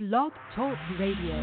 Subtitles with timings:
[0.00, 1.34] Blog Talk Radio.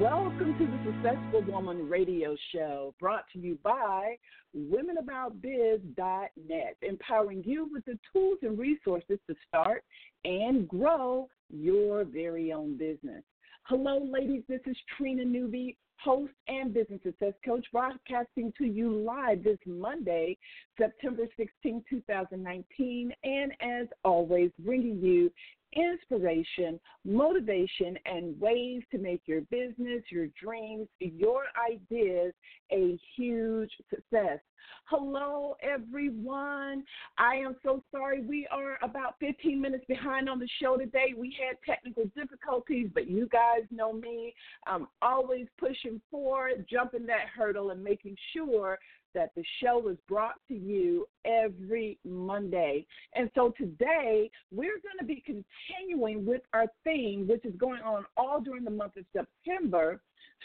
[0.00, 4.16] Welcome to the Successful Woman Radio Show, brought to you by
[4.56, 9.84] WomenAboutBiz.net, empowering you with the tools and resources to start
[10.24, 13.22] and grow your very own business.
[13.68, 14.44] Hello, ladies.
[14.48, 20.36] This is Trina Newby, host and business success coach, broadcasting to you live this Monday,
[20.78, 25.30] September 16, 2019, and as always, bringing you
[25.74, 32.32] inspiration, motivation, and ways to make your business, your dreams, your ideas
[32.72, 34.38] a huge success.
[34.84, 36.84] Hello, everyone.
[37.16, 38.22] I am so sorry.
[38.22, 41.14] We are about 15 minutes behind on the show today.
[41.16, 44.34] We had technical difficulties, but you guys know me.
[44.66, 48.78] I'm always pushing forward, jumping that hurdle, and making sure
[49.14, 52.86] that the show is brought to you every Monday.
[53.14, 58.04] And so today we're going to be continuing with our theme, which is going on
[58.16, 60.00] all during the month of September.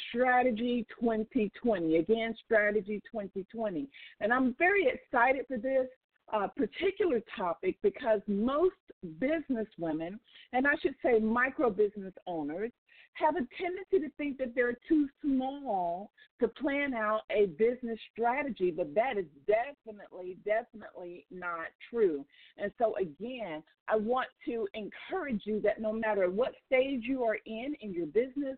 [0.09, 1.97] Strategy 2020.
[1.97, 3.88] Again, Strategy 2020.
[4.22, 5.88] And I'm very excited for this
[6.33, 8.73] uh, particular topic because most
[9.19, 10.19] business women,
[10.53, 12.72] and I should say micro business owners,
[13.14, 18.72] have a tendency to think that they're too small to plan out a business strategy,
[18.72, 22.25] but that is definitely, definitely not true.
[22.58, 27.38] And so, again, I want to encourage you that no matter what stage you are
[27.45, 28.58] in in your business,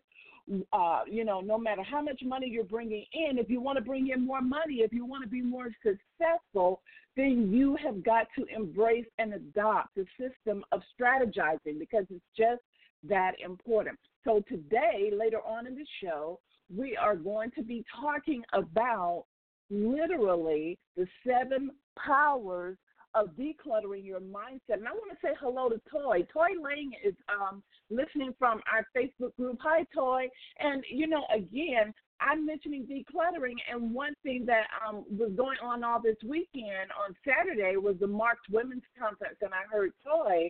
[0.74, 3.84] uh, you know, no matter how much money you're bringing in, if you want to
[3.84, 6.82] bring in more money, if you want to be more successful,
[7.18, 12.62] then you have got to embrace and adopt the system of strategizing because it's just
[13.04, 13.98] that important.
[14.26, 16.40] So, today, later on in the show,
[16.76, 19.26] we are going to be talking about
[19.70, 22.78] literally the seven powers
[23.14, 24.80] of decluttering your mindset.
[24.80, 26.28] And I want to say hello to Toy.
[26.34, 29.58] Toy Lang is um, listening from our Facebook group.
[29.62, 30.28] Hi, Toy.
[30.60, 35.84] And, you know, again, I'm mentioning decluttering, and one thing that um, was going on
[35.84, 40.50] all this weekend on Saturday was the Marked Women's Conference, and I heard Toy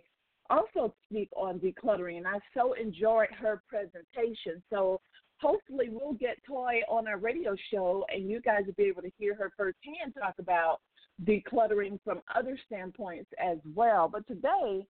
[0.49, 4.61] also speak on decluttering, and I so enjoyed her presentation.
[4.69, 5.01] So
[5.39, 9.11] hopefully we'll get Toy on our radio show, and you guys will be able to
[9.17, 10.81] hear her firsthand talk about
[11.23, 14.09] decluttering from other standpoints as well.
[14.11, 14.85] But today,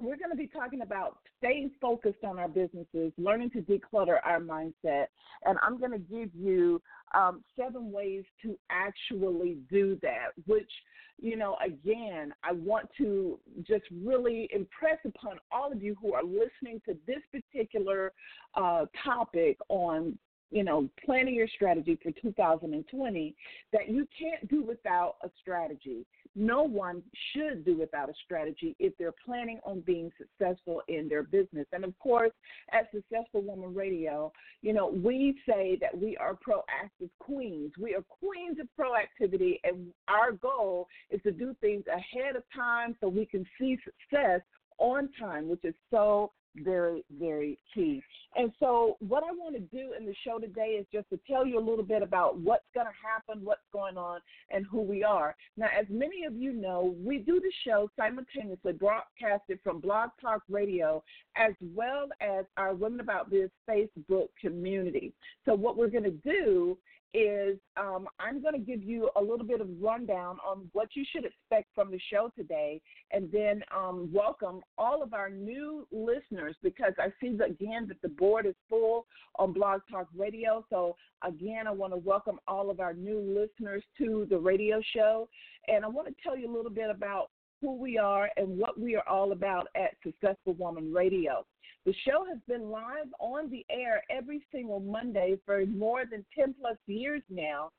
[0.00, 4.40] we're going to be talking about staying focused on our businesses, learning to declutter our
[4.40, 5.06] mindset,
[5.44, 6.80] and I'm going to give you
[7.14, 10.70] um, seven ways to actually do that, which
[11.20, 16.24] you know, again, I want to just really impress upon all of you who are
[16.24, 18.12] listening to this particular
[18.54, 20.18] uh, topic on
[20.50, 23.34] you know, planning your strategy for 2020
[23.72, 26.04] that you can't do without a strategy.
[26.36, 27.02] No one
[27.32, 31.66] should do without a strategy if they're planning on being successful in their business.
[31.72, 32.30] And of course,
[32.72, 37.72] at Successful Woman Radio, you know, we say that we are proactive queens.
[37.80, 42.96] We are queens of proactivity, and our goal is to do things ahead of time
[43.00, 44.40] so we can see success
[44.80, 48.02] on time, which is so very, very key.
[48.36, 51.46] And so, what I want to do in the show today is just to tell
[51.46, 54.20] you a little bit about what's going to happen, what's going on,
[54.50, 55.36] and who we are.
[55.56, 60.42] Now, as many of you know, we do the show simultaneously broadcasted from Blog Talk
[60.48, 61.02] Radio
[61.36, 65.12] as well as our Women About Biz Facebook community.
[65.44, 66.78] So, what we're going to do
[67.12, 71.04] is um, I'm going to give you a little bit of rundown on what you
[71.10, 72.80] should expect from the show today,
[73.12, 78.00] and then um, welcome all of our new listeners because I see that, again that
[78.02, 79.06] the board is full
[79.36, 80.64] on Blog Talk Radio.
[80.70, 85.28] So again, I want to welcome all of our new listeners to the radio show,
[85.68, 88.78] and I want to tell you a little bit about who we are and what
[88.78, 91.44] we are all about at Successful Woman Radio.
[91.86, 96.54] The show has been live on the air every single Monday for more than 10
[96.60, 97.70] plus years now.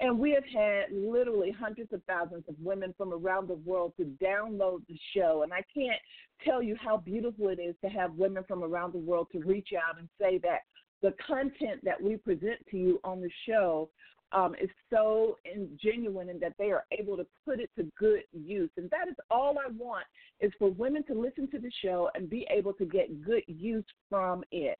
[0.00, 4.04] And we have had literally hundreds of thousands of women from around the world to
[4.22, 5.42] download the show.
[5.42, 6.00] And I can't
[6.42, 9.70] tell you how beautiful it is to have women from around the world to reach
[9.76, 10.60] out and say that
[11.02, 13.90] the content that we present to you on the show
[14.32, 15.36] um, is so
[15.82, 18.70] genuine and that they are able to put it to good use.
[18.76, 20.04] And that is all I want
[20.40, 23.84] is for women to listen to the show and be able to get good use
[24.08, 24.78] from it.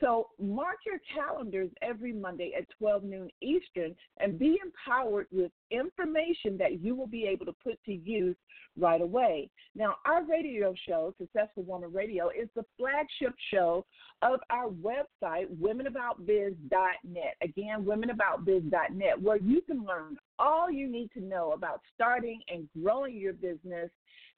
[0.00, 6.58] So mark your calendars every Monday at 12 noon Eastern and be empowered with information
[6.58, 8.36] that you will be able to put to use
[8.76, 9.50] right away.
[9.74, 13.86] Now, our radio show, Successful Woman Radio, is the flagship show
[14.22, 17.36] of our website, womenaboutbiz.net.
[17.40, 23.16] Again, womenaboutbiz.net, where you can learn all you need to know about starting and growing
[23.16, 23.90] your business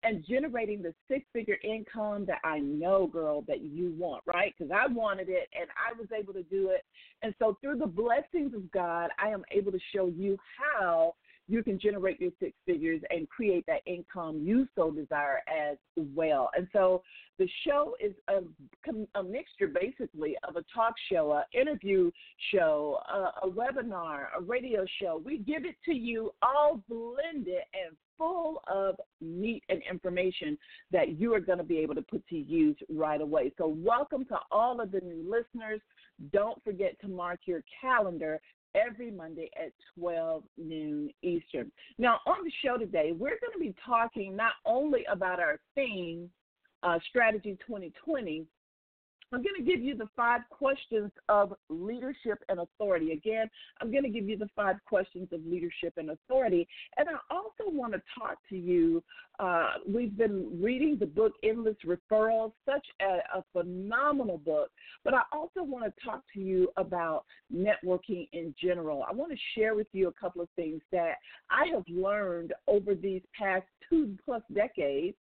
[0.02, 4.54] and generating the six figure income that I know, girl, that you want, right?
[4.56, 6.84] Because I wanted it and I was able to do it.
[7.22, 10.36] And so, through the blessings of God, I am able to show you
[10.70, 11.14] how
[11.48, 16.50] you can generate your six figures and create that income you so desire as well.
[16.56, 17.02] And so
[17.38, 18.40] the show is a,
[19.18, 22.10] a mixture basically of a talk show, an interview
[22.52, 25.20] show, a, a webinar, a radio show.
[25.24, 30.56] We give it to you all blended and full of meat and information
[30.90, 33.52] that you are going to be able to put to use right away.
[33.58, 35.80] So, welcome to all of the new listeners.
[36.32, 38.40] Don't forget to mark your calendar
[38.74, 41.70] every Monday at 12 noon Eastern.
[41.98, 46.30] Now, on the show today, we're going to be talking not only about our theme,
[46.82, 48.46] uh, Strategy 2020,
[49.32, 53.12] I'm going to give you the five questions of leadership and authority.
[53.12, 53.48] Again,
[53.80, 56.68] I'm going to give you the five questions of leadership and authority.
[56.96, 59.02] And I also want to talk to you.
[59.38, 64.70] Uh, we've been reading the book Endless Referrals, such a, a phenomenal book.
[65.04, 67.24] But I also want to talk to you about
[67.54, 69.04] networking in general.
[69.08, 71.16] I want to share with you a couple of things that
[71.50, 75.16] I have learned over these past two plus decades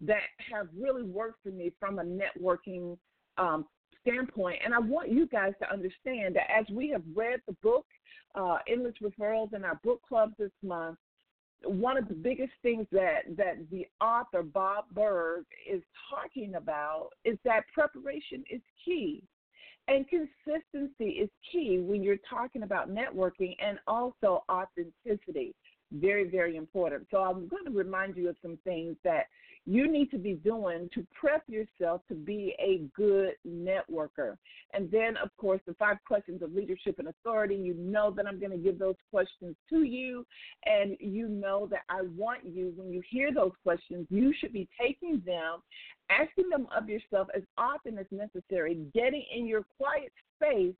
[0.00, 0.22] that
[0.52, 2.96] have really worked for me from a networking
[3.38, 3.66] um,
[4.00, 4.60] standpoint.
[4.64, 7.86] And I want you guys to understand that as we have read the book,
[8.34, 10.98] uh, Endless Referrals, in our book club this month,
[11.64, 17.36] one of the biggest things that, that the author, Bob Burg, is talking about is
[17.44, 19.22] that preparation is key.
[19.88, 25.54] And consistency is key when you're talking about networking and also authenticity.
[25.92, 27.06] Very, very important.
[27.10, 29.26] So I'm going to remind you of some things that
[29.64, 34.36] you need to be doing to prep yourself to be a good networker.
[34.72, 37.54] And then, of course, the five questions of leadership and authority.
[37.54, 40.26] You know that I'm going to give those questions to you,
[40.64, 44.68] and you know that I want you, when you hear those questions, you should be
[44.80, 45.60] taking them,
[46.10, 50.74] asking them of yourself as often as necessary, getting in your quiet space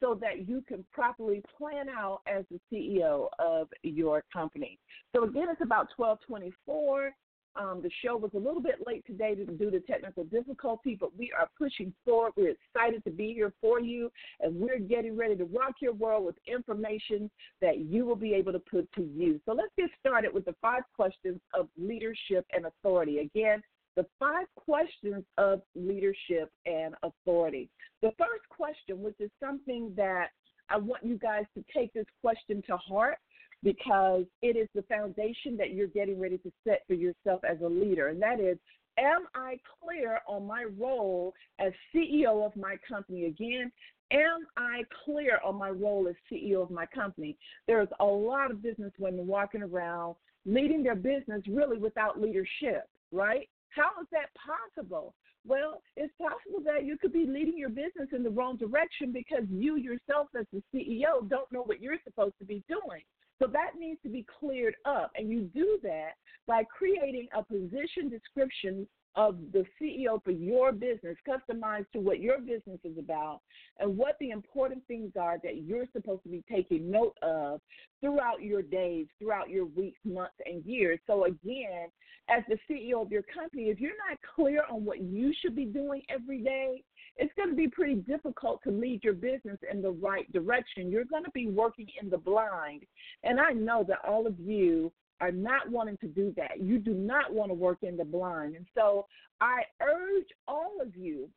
[0.00, 4.78] so that you can properly plan out as the CEO of your company.
[5.14, 7.12] So again, it's about 1224.
[7.56, 11.32] Um, the show was a little bit late today due to technical difficulty, but we
[11.36, 12.32] are pushing forward.
[12.36, 16.24] We're excited to be here for you, and we're getting ready to rock your world
[16.24, 17.28] with information
[17.60, 19.40] that you will be able to put to use.
[19.44, 23.18] So let's get started with the five questions of leadership and authority.
[23.18, 23.60] Again,
[23.98, 27.68] the five questions of leadership and authority.
[28.00, 30.28] The first question, which is something that
[30.70, 33.18] I want you guys to take this question to heart
[33.64, 37.66] because it is the foundation that you're getting ready to set for yourself as a
[37.66, 38.06] leader.
[38.06, 38.56] And that is,
[38.98, 43.24] am I clear on my role as CEO of my company?
[43.24, 43.72] Again,
[44.12, 47.36] am I clear on my role as CEO of my company?
[47.66, 50.14] There's a lot of business women walking around
[50.46, 53.48] leading their business really without leadership, right?
[53.70, 55.14] How is that possible?
[55.46, 59.44] Well, it's possible that you could be leading your business in the wrong direction because
[59.50, 63.02] you yourself, as the CEO, don't know what you're supposed to be doing.
[63.40, 65.12] So that needs to be cleared up.
[65.16, 66.12] And you do that
[66.46, 68.86] by creating a position description
[69.18, 73.40] of the CEO for your business, customized to what your business is about
[73.80, 77.60] and what the important things are that you're supposed to be taking note of
[78.00, 81.00] throughout your days, throughout your weeks, months, and years.
[81.08, 81.88] So, again,
[82.28, 85.64] as the CEO of your company, if you're not clear on what you should be
[85.64, 86.84] doing every day,
[87.16, 90.92] it's going to be pretty difficult to lead your business in the right direction.
[90.92, 92.84] You're going to be working in the blind.
[93.24, 96.60] And I know that all of you are not wanting to do that.
[96.60, 98.54] You do not want to work in the blind.
[98.56, 99.06] And so
[99.40, 101.28] I urge all of you,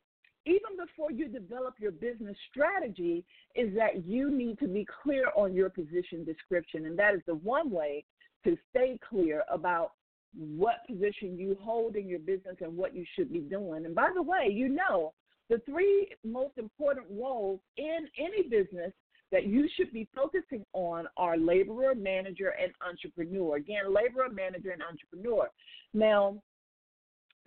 [0.45, 3.23] even before you develop your business strategy,
[3.55, 6.85] is that you need to be clear on your position description.
[6.85, 8.03] And that is the one way
[8.43, 9.91] to stay clear about
[10.35, 13.85] what position you hold in your business and what you should be doing.
[13.85, 15.13] And by the way, you know,
[15.49, 18.93] the three most important roles in any business
[19.31, 23.55] that you should be focusing on are laborer, manager, and entrepreneur.
[23.55, 25.49] Again, laborer, manager, and entrepreneur.
[25.93, 26.41] Now,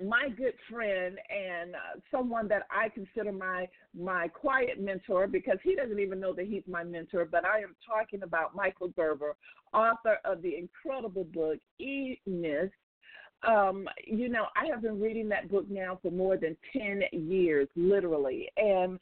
[0.02, 5.76] my good friend and uh, someone that I consider my my quiet mentor because he
[5.76, 9.36] doesn't even know that he's my mentor, but I am talking about Michael Gerber,
[9.72, 12.72] author of the incredible book E Myth
[13.46, 17.68] um, you know, I have been reading that book now for more than 10 years,
[17.76, 18.48] literally.
[18.56, 18.98] And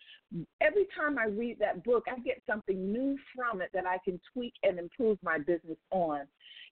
[0.60, 4.20] every time I read that book, I get something new from it that I can
[4.32, 6.22] tweak and improve my business on.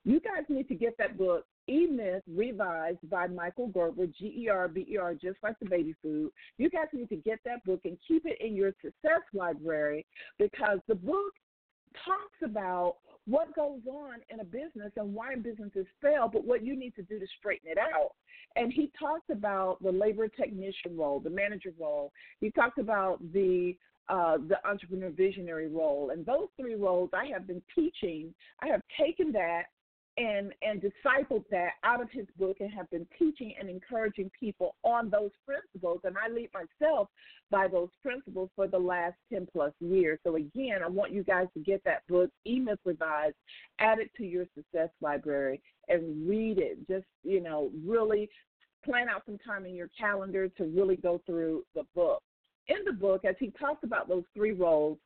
[0.05, 4.49] You guys need to get that book, E Myth Revised by Michael Gerber, G E
[4.49, 6.31] R B E R, just like the baby food.
[6.57, 10.07] You guys need to get that book and keep it in your success library
[10.39, 11.35] because the book
[12.05, 12.97] talks about
[13.27, 17.03] what goes on in a business and why businesses fail, but what you need to
[17.03, 18.13] do to straighten it out.
[18.57, 22.13] And he talked about the labor technician role, the manager role.
[22.41, 23.77] He talked about the
[24.09, 28.35] uh, the entrepreneur visionary role, and those three roles I have been teaching.
[28.61, 29.67] I have taken that
[30.17, 34.75] and and discipled that out of his book and have been teaching and encouraging people
[34.83, 37.09] on those principles and I lead myself
[37.51, 40.19] by those principles for the last 10 plus years.
[40.25, 43.35] So again, I want you guys to get that book, E-Myth Revised,
[43.79, 46.79] add it to your success library and read it.
[46.89, 48.29] Just, you know, really
[48.85, 52.23] plan out some time in your calendar to really go through the book.
[52.69, 54.99] In the book, as he talks about those three roles,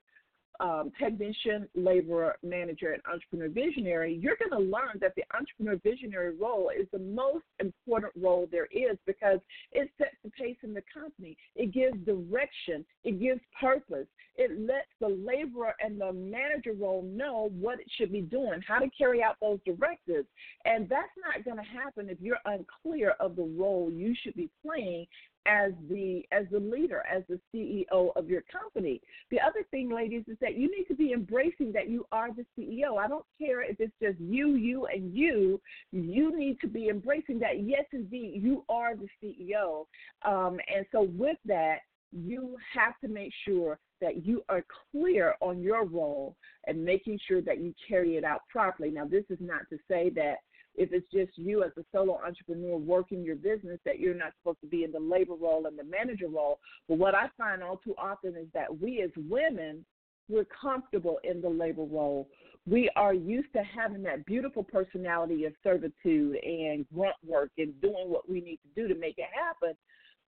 [0.61, 6.37] um, technician, laborer, manager, and entrepreneur visionary, you're going to learn that the entrepreneur visionary
[6.37, 9.40] role is the most important role there is because
[9.73, 11.37] it sets the pace in the company.
[11.56, 12.84] It gives direction.
[13.02, 14.06] It gives purpose.
[14.37, 18.78] It lets the laborer and the manager role know what it should be doing, how
[18.78, 20.26] to carry out those directives.
[20.64, 24.50] And that's not going to happen if you're unclear of the role you should be
[24.64, 25.06] playing
[25.47, 29.01] as the as the leader, as the CEO of your company.
[29.31, 32.47] The other thing, ladies, is that you need to be embracing that you are the
[32.57, 32.99] CEO.
[32.99, 35.61] I don't care if it's just you, you, and you.
[35.93, 37.63] You need to be embracing that.
[37.63, 39.87] Yes, indeed, you are the CEO.
[40.25, 41.79] Um, and so, with that,
[42.13, 46.37] you have to make sure that you are clear on your role
[46.67, 48.91] and making sure that you carry it out properly.
[48.91, 50.37] Now, this is not to say that
[50.76, 54.61] if it's just you as a solo entrepreneur working your business that you're not supposed
[54.61, 56.59] to be in the labor role and the manager role.
[56.88, 59.85] But what I find all too often is that we as women,
[60.28, 62.28] we're comfortable in the labor role.
[62.66, 68.09] We are used to having that beautiful personality of servitude and grunt work and doing
[68.09, 69.76] what we need to do to make it happen.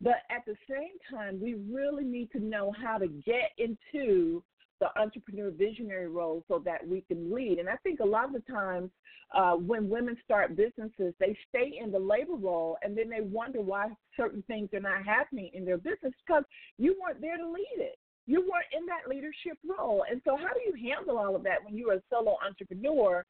[0.00, 4.42] But at the same time, we really need to know how to get into
[4.80, 7.58] the entrepreneur visionary role so that we can lead.
[7.58, 8.90] And I think a lot of the times
[9.34, 13.60] uh, when women start businesses, they stay in the labor role and then they wonder
[13.60, 16.44] why certain things are not happening in their business because
[16.78, 17.98] you weren't there to lead it.
[18.26, 20.04] You weren't in that leadership role.
[20.10, 23.24] And so, how do you handle all of that when you're a solo entrepreneur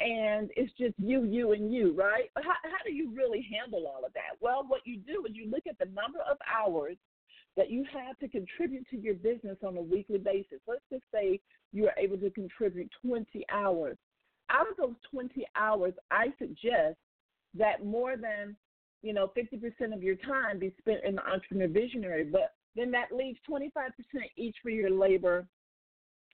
[0.00, 2.30] and it's just you, you, and you, right?
[2.36, 4.38] How, how do you really handle all of that?
[4.40, 6.96] Well, what you do is you look at the number of hours
[7.58, 10.60] that you have to contribute to your business on a weekly basis.
[10.68, 11.40] Let's just say
[11.72, 13.98] you are able to contribute 20 hours.
[14.48, 16.96] Out of those 20 hours, I suggest
[17.54, 18.56] that more than
[19.02, 23.10] you know 50% of your time be spent in the entrepreneur visionary, but then that
[23.12, 23.72] leaves 25%
[24.36, 25.44] each for your labor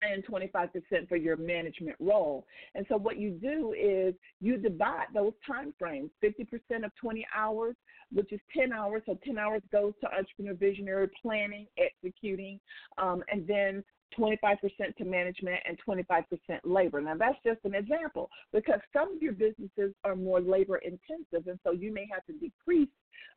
[0.03, 2.47] and 25% for your management role.
[2.75, 6.11] And so what you do is you divide those time frames.
[6.23, 7.77] 50% of 20 hours,
[8.13, 9.03] which is 10 hours.
[9.07, 12.61] So 10 hours goes to entrepreneur visionary planning, executing,
[12.99, 13.85] um, and then
[14.19, 14.37] 25%
[14.99, 16.25] to management and 25%
[16.65, 17.01] labor.
[17.01, 21.59] Now, that's just an example because some of your businesses are more labor intensive, and
[21.65, 22.89] so you may have to decrease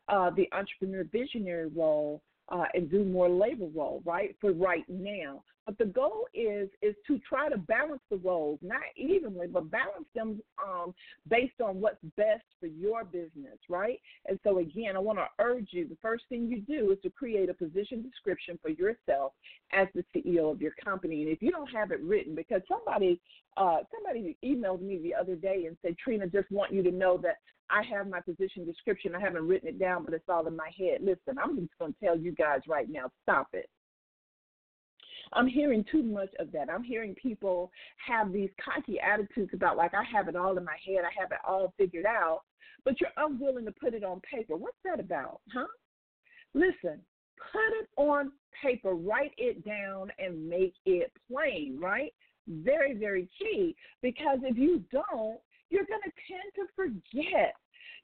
[0.09, 4.35] uh, the entrepreneur visionary role uh, and do more labor role, right?
[4.41, 5.43] For right now.
[5.65, 10.07] But the goal is is to try to balance the roles, not evenly, but balance
[10.13, 10.93] them um,
[11.29, 13.99] based on what's best for your business, right?
[14.25, 17.09] And so again, I want to urge you: the first thing you do is to
[17.09, 19.31] create a position description for yourself
[19.71, 21.23] as the CEO of your company.
[21.23, 23.21] And if you don't have it written, because somebody
[23.55, 27.17] uh, somebody emailed me the other day and said, Trina, just want you to know
[27.19, 27.37] that
[27.73, 29.15] I have my position description.
[29.15, 30.99] I haven't written it down, but it's all in my head.
[31.01, 33.67] Listen, I'm just going to tell you guys right now stop it.
[35.33, 36.69] I'm hearing too much of that.
[36.69, 37.71] I'm hearing people
[38.05, 41.31] have these cocky attitudes about, like, I have it all in my head, I have
[41.31, 42.41] it all figured out,
[42.85, 44.55] but you're unwilling to put it on paper.
[44.55, 45.65] What's that about, huh?
[46.53, 47.01] Listen,
[47.51, 52.13] put it on paper, write it down, and make it plain, right?
[52.47, 55.39] Very, very key because if you don't,
[55.71, 57.55] you're going to tend to forget.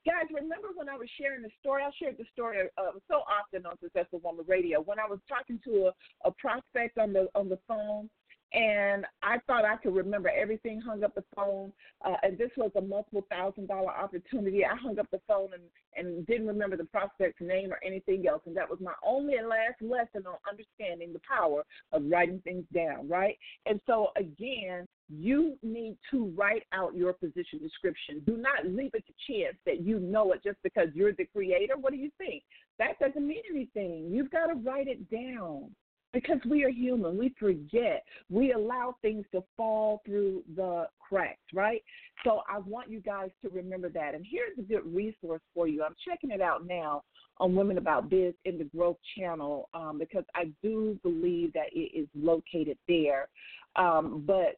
[0.06, 1.84] Guys, remember when I was sharing the story?
[1.84, 4.82] I shared the story uh, so often on Successful Woman Radio.
[4.82, 8.10] When I was talking to a, a prospect on the on the phone,
[8.53, 10.82] and I thought I could remember everything.
[10.82, 11.72] Hung up the phone,
[12.03, 14.65] uh, and this was a multiple thousand dollar opportunity.
[14.65, 15.63] I hung up the phone and
[15.96, 19.50] and didn't remember the prospect's name or anything else, and that was my only and
[19.50, 23.10] last lesson on understanding the power of writing things down.
[23.10, 28.22] Right, and so again, you need to write out your position description.
[28.25, 31.74] Do not leave it to chance that you know it just because you're the creator.
[31.78, 32.44] What do you think?
[32.78, 34.10] That doesn't mean anything.
[34.12, 35.72] You've got to write it down
[36.13, 37.18] because we are human.
[37.18, 38.04] We forget.
[38.30, 41.84] We allow things to fall through the cracks, right?
[42.24, 44.16] So I want you guys to remember that.
[44.16, 45.84] And here's a good resource for you.
[45.84, 47.04] I'm checking it out now
[47.38, 51.98] on Women About Biz in the Growth Channel um, because I do believe that it
[51.98, 53.28] is located there.
[53.75, 54.58] Um, but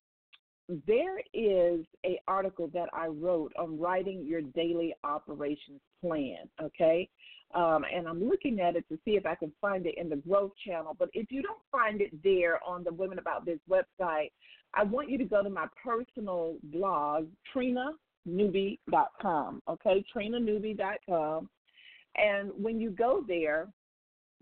[0.87, 6.49] there is a article that I wrote on writing your daily operations plan.
[6.61, 7.09] Okay,
[7.53, 10.15] um, and I'm looking at it to see if I can find it in the
[10.17, 10.95] Growth Channel.
[10.97, 14.31] But if you don't find it there on the Women About Biz website,
[14.73, 19.61] I want you to go to my personal blog, trinanewby.com.
[19.67, 21.49] Okay, trinanewby.com.
[22.15, 23.67] And when you go there,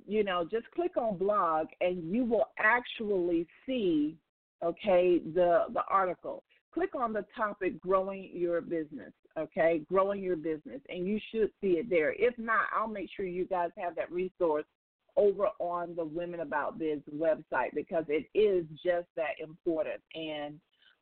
[0.07, 4.15] you know, just click on blog and you will actually see,
[4.63, 6.44] okay, the the article.
[6.72, 11.78] Click on the topic growing your business okay, growing your business, and you should see
[11.78, 12.13] it there.
[12.18, 14.66] If not, I'll make sure you guys have that resource
[15.16, 20.01] over on the Women About Biz website because it is just that important.
[20.16, 20.60] And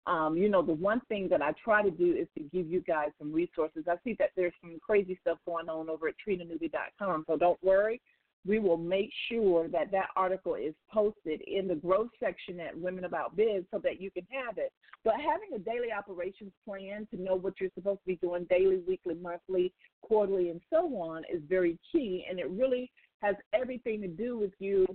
[0.08, 2.80] um, you know, the one thing that I try to do is to give you
[2.82, 3.84] guys some resources.
[3.90, 8.02] I see that there's some crazy stuff going on over at trinanewby.com, so don't worry
[8.48, 13.04] we will make sure that that article is posted in the growth section at Women
[13.04, 14.72] About Biz so that you can have it.
[15.04, 18.82] But having a daily operations plan to know what you're supposed to be doing daily,
[18.88, 22.26] weekly, monthly, quarterly, and so on is very key.
[22.30, 22.90] And it really
[23.22, 24.86] has everything to do with you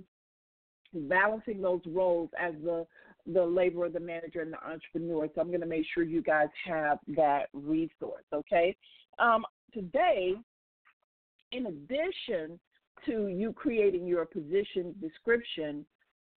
[0.93, 2.85] balancing those roles as the
[3.25, 5.29] the laborer, the manager, and the entrepreneur.
[5.33, 8.25] So I'm going to make sure you guys have that resource.
[8.33, 8.75] Okay.
[9.17, 10.33] Um, today,
[11.53, 12.59] in addition
[13.05, 15.85] to you creating your position description,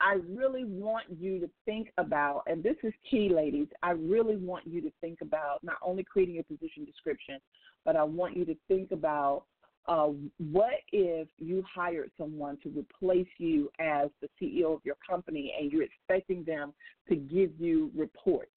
[0.01, 4.67] I really want you to think about, and this is key, ladies, I really want
[4.67, 7.39] you to think about not only creating your position description,
[7.85, 9.43] but I want you to think about
[9.87, 10.09] uh,
[10.51, 15.71] what if you hired someone to replace you as the CEO of your company and
[15.71, 16.73] you're expecting them
[17.07, 18.49] to give you reports?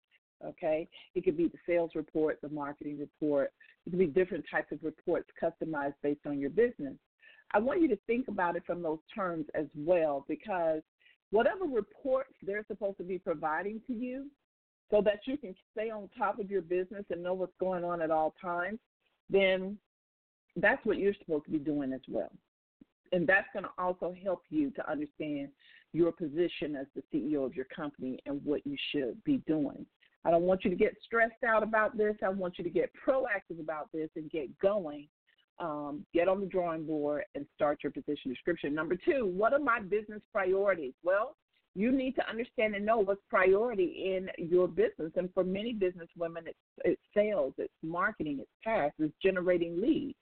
[0.47, 3.53] Okay, it could be the sales report, the marketing report,
[3.87, 6.95] it could be different types of reports customized based on your business.
[7.53, 10.83] I want you to think about it from those terms as well because
[11.31, 14.27] whatever reports they're supposed to be providing to you
[14.91, 18.01] so that you can stay on top of your business and know what's going on
[18.01, 18.79] at all times,
[19.29, 19.79] then
[20.57, 22.33] that's what you're supposed to be doing as well.
[23.13, 25.49] And that's going to also help you to understand
[25.93, 29.87] your position as the CEO of your company and what you should be doing.
[30.25, 32.17] I don't want you to get stressed out about this.
[32.23, 35.09] I want you to get proactive about this and get going
[35.61, 38.75] um, get on the drawing board and start your position description.
[38.75, 40.95] Number two, what are my business priorities?
[41.03, 41.37] Well,
[41.75, 45.13] you need to understand and know what's priority in your business.
[45.17, 50.17] And for many business women, it's, it's sales, it's marketing, it's tasks, it's generating leads.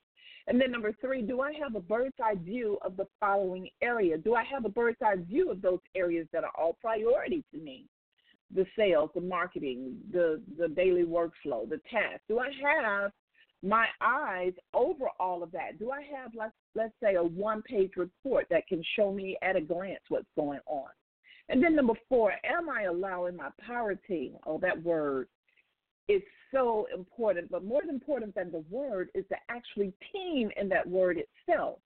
[0.47, 4.17] And then number three, do I have a bird's eye view of the following area?
[4.17, 7.59] Do I have a bird's eye view of those areas that are all priority to
[7.59, 7.85] me?
[8.53, 12.23] The sales, the marketing, the the daily workflow, the tasks.
[12.29, 13.11] Do I have
[13.63, 15.79] my eyes over all of that?
[15.79, 19.55] Do I have, let's, let's say, a one page report that can show me at
[19.55, 20.89] a glance what's going on?
[21.49, 24.33] And then number four, am I allowing my power team?
[24.45, 25.27] Oh, that word
[26.07, 27.49] is so important.
[27.49, 31.79] But more important than the word is the actually team in that word itself.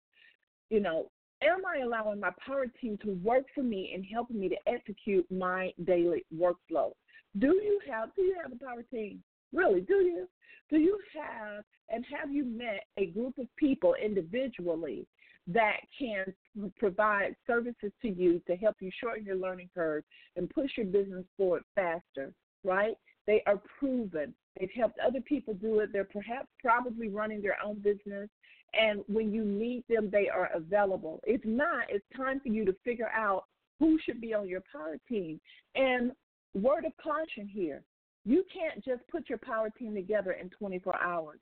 [0.69, 1.11] You know,
[1.43, 5.29] am I allowing my power team to work for me and helping me to execute
[5.31, 6.91] my daily workflow?
[7.39, 9.23] Do you have do you have a power team?
[9.53, 10.27] Really, do you?
[10.69, 15.05] Do you have and have you met a group of people individually
[15.47, 16.33] that can
[16.77, 20.03] provide services to you to help you shorten your learning curve
[20.37, 22.31] and push your business forward faster,
[22.63, 22.95] right?
[23.27, 24.33] They are proven.
[24.59, 25.91] They've helped other people do it.
[25.91, 28.29] They're perhaps probably running their own business.
[28.73, 31.19] And when you need them, they are available.
[31.23, 33.45] If not, it's time for you to figure out
[33.79, 35.41] who should be on your power team.
[35.75, 36.11] And
[36.53, 37.83] word of caution here
[38.25, 41.39] you can't just put your power team together in 24 hours.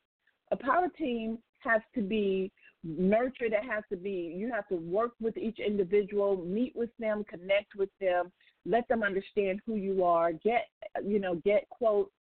[0.52, 2.52] A power team has to be
[2.84, 3.54] nurtured.
[3.54, 7.76] It has to be, you have to work with each individual, meet with them, connect
[7.76, 8.32] with them,
[8.66, 10.68] let them understand who you are, get,
[11.06, 12.12] you know, get quotes,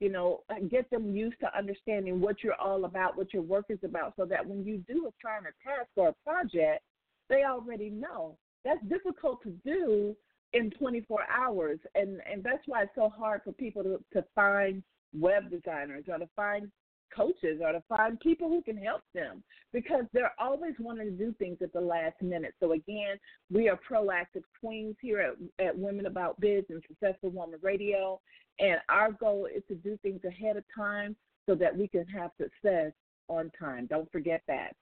[0.00, 3.78] you know, get them used to understanding what you're all about, what your work is
[3.84, 6.82] about, so that when you do assign a task or a project,
[7.28, 8.36] they already know.
[8.64, 10.14] That's difficult to do
[10.52, 11.78] in 24 hours.
[11.94, 14.82] And, and that's why it's so hard for people to, to find
[15.14, 16.70] web designers or to find
[17.14, 21.34] coaches or to find people who can help them because they're always wanting to do
[21.38, 22.54] things at the last minute.
[22.60, 23.16] So again,
[23.50, 28.20] we are proactive queens here at, at Women About Biz and Successful Woman Radio,
[28.58, 31.16] and our goal is to do things ahead of time
[31.48, 32.92] so that we can have success
[33.28, 33.86] on time.
[33.86, 34.74] Don't forget that.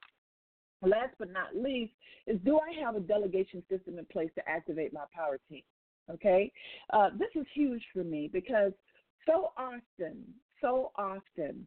[0.83, 1.93] Last but not least
[2.27, 5.62] is do I have a delegation system in place to activate my power team?
[6.12, 6.53] Okay,
[6.93, 8.73] uh, this is huge for me because
[9.27, 10.23] so often,
[10.61, 11.67] so often,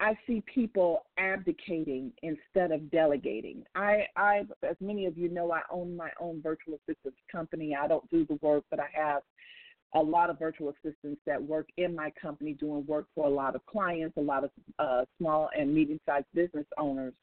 [0.00, 3.64] I see people abdicating instead of delegating.
[3.76, 7.76] I, I, as many of you know, I own my own virtual assistance company.
[7.80, 9.22] I don't do the work, but I have
[9.94, 13.54] a lot of virtual assistants that work in my company doing work for a lot
[13.54, 17.14] of clients, a lot of uh, small and medium sized business owners.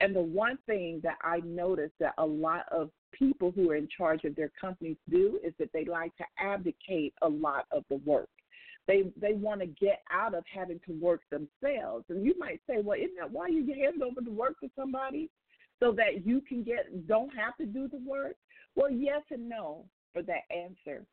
[0.00, 3.88] And the one thing that I notice that a lot of people who are in
[3.96, 7.96] charge of their companies do is that they like to abdicate a lot of the
[7.96, 8.28] work.
[8.86, 12.06] They they want to get out of having to work themselves.
[12.08, 15.28] And you might say, well, isn't that why you hand over the work to somebody
[15.80, 18.36] so that you can get don't have to do the work?
[18.76, 21.04] Well, yes and no for that answer.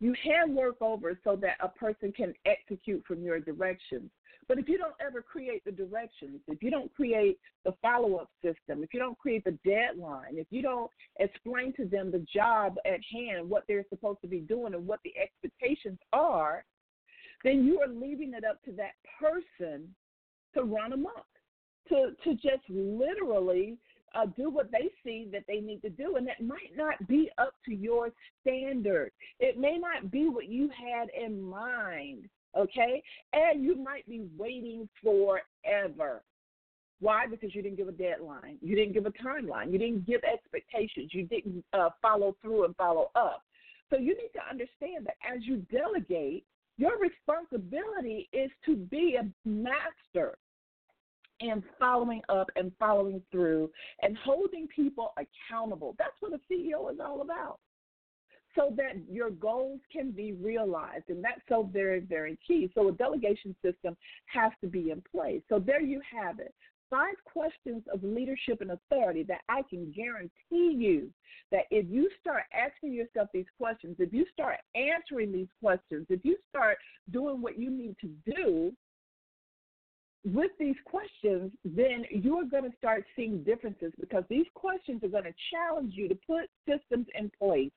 [0.00, 4.10] You hand work over so that a person can execute from your directions.
[4.46, 8.30] But if you don't ever create the directions, if you don't create the follow up
[8.42, 12.76] system, if you don't create the deadline, if you don't explain to them the job
[12.86, 16.64] at hand, what they're supposed to be doing, and what the expectations are,
[17.44, 19.94] then you are leaving it up to that person
[20.54, 21.26] to run amok,
[21.88, 23.76] to, to just literally
[24.14, 26.16] uh, do what they see that they need to do.
[26.16, 28.10] And that might not be up to your
[28.42, 33.02] standard, it may not be what you had in mind okay?
[33.32, 36.22] And you might be waiting forever.
[37.00, 37.26] Why?
[37.26, 38.58] Because you didn't give a deadline.
[38.60, 39.72] You didn't give a timeline.
[39.72, 41.10] You didn't give expectations.
[41.12, 43.42] You didn't uh, follow through and follow up.
[43.90, 46.44] So you need to understand that as you delegate,
[46.76, 50.36] your responsibility is to be a master
[51.40, 53.70] in following up and following through
[54.02, 55.94] and holding people accountable.
[55.98, 57.58] That's what a CEO is all about
[58.58, 61.04] so that your goals can be realized.
[61.08, 62.70] And that's so very, very key.
[62.74, 63.96] So a delegation system
[64.26, 65.42] has to be in place.
[65.48, 66.52] So there you have it.
[66.90, 71.10] Five questions of leadership and authority that I can guarantee you
[71.52, 76.24] that if you start asking yourself these questions, if you start answering these questions, if
[76.24, 76.78] you start
[77.10, 78.72] doing what you need to do,
[80.24, 85.24] with these questions, then you're going to start seeing differences because these questions are going
[85.24, 87.70] to challenge you to put systems in place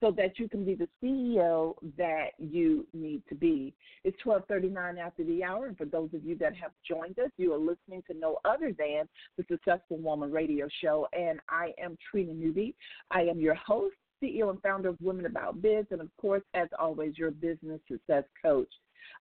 [0.00, 3.72] so that you can be the CEO that you need to be.
[4.02, 7.52] It's 12:39 after the hour, and for those of you that have joined us, you
[7.52, 12.32] are listening to no other than the Successful Woman Radio Show, and I am Trina
[12.32, 12.74] Newby.
[13.12, 16.68] I am your host, CEO, and founder of Women About Biz, and of course, as
[16.80, 18.72] always, your business success coach.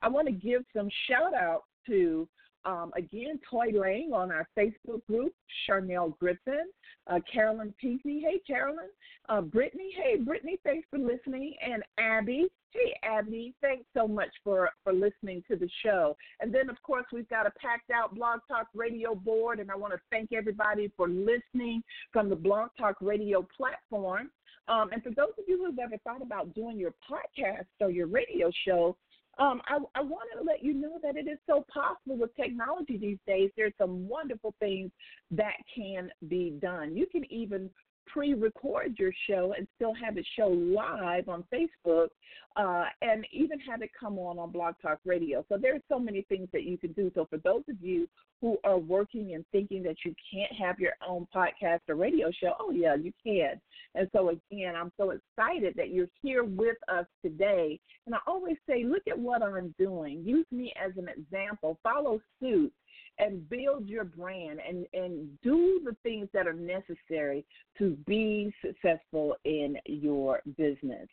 [0.01, 2.27] I want to give some shout out to
[2.65, 5.33] um, again, Toy Lang on our Facebook group,
[5.65, 6.65] Charnel Griffin,
[7.07, 8.89] uh, Carolyn Pinckney, hey Carolyn,
[9.29, 14.69] uh, Brittany, hey Brittany, thanks for listening, and Abby, hey Abby, thanks so much for
[14.83, 16.15] for listening to the show.
[16.39, 19.75] And then of course we've got a packed out Blog Talk Radio board, and I
[19.75, 21.81] want to thank everybody for listening
[22.13, 24.29] from the Blog Talk Radio platform.
[24.67, 28.07] Um, and for those of you who've ever thought about doing your podcast or your
[28.07, 28.95] radio show,
[29.39, 32.97] um, I, I wanted to let you know that it is so possible with technology
[32.97, 33.49] these days.
[33.55, 34.91] There's some wonderful things
[35.31, 36.95] that can be done.
[36.95, 37.69] You can even
[38.07, 42.07] pre-record your show and still have it show live on Facebook,
[42.55, 45.45] uh, and even have it come on on Blog Talk Radio.
[45.47, 47.11] So there's so many things that you can do.
[47.15, 48.07] So for those of you
[48.41, 52.53] who are working and thinking that you can't have your own podcast or radio show,
[52.59, 53.61] oh yeah, you can.
[53.95, 57.79] And so again, I'm so excited that you're here with us today.
[58.05, 60.23] And I always say, look at what I'm doing.
[60.25, 61.77] Use me as an example.
[61.83, 62.73] Follow suit
[63.19, 67.45] and build your brand and, and do the things that are necessary
[67.77, 71.07] to be successful in your business.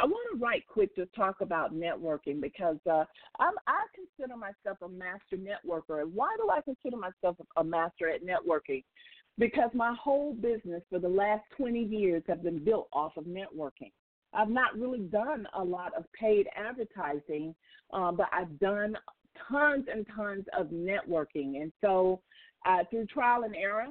[0.00, 3.04] I want to right quick to talk about networking because uh,
[3.38, 6.02] I consider myself a master networker.
[6.02, 8.82] And why do I consider myself a master at networking?
[9.38, 13.92] Because my whole business for the last 20 years have been built off of networking.
[14.34, 17.54] I've not really done a lot of paid advertising,
[17.92, 18.96] um, but I've done
[19.50, 21.60] tons and tons of networking.
[21.62, 22.20] And so,
[22.66, 23.86] uh, through trial and error,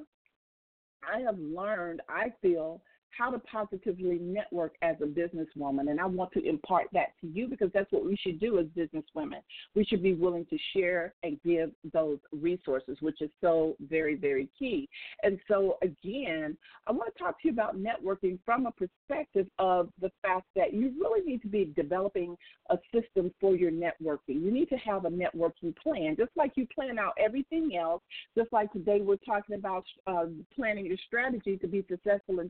[1.03, 2.81] I have learned, I feel,
[3.17, 5.89] how to positively network as a businesswoman.
[5.89, 8.65] And I want to impart that to you because that's what we should do as
[8.67, 9.41] businesswomen.
[9.75, 14.49] We should be willing to share and give those resources, which is so very, very
[14.57, 14.87] key.
[15.23, 19.89] And so, again, I want to talk to you about networking from a perspective of
[19.99, 22.37] the fact that you really need to be developing
[22.69, 24.41] a system for your networking.
[24.41, 28.01] You need to have a networking plan, just like you plan out everything else,
[28.37, 32.49] just like today we're talking about uh, planning your strategy to be successful in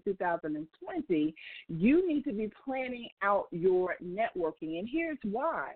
[0.53, 1.33] 2020.
[1.67, 4.79] You need to be planning out your networking.
[4.79, 5.73] And here's why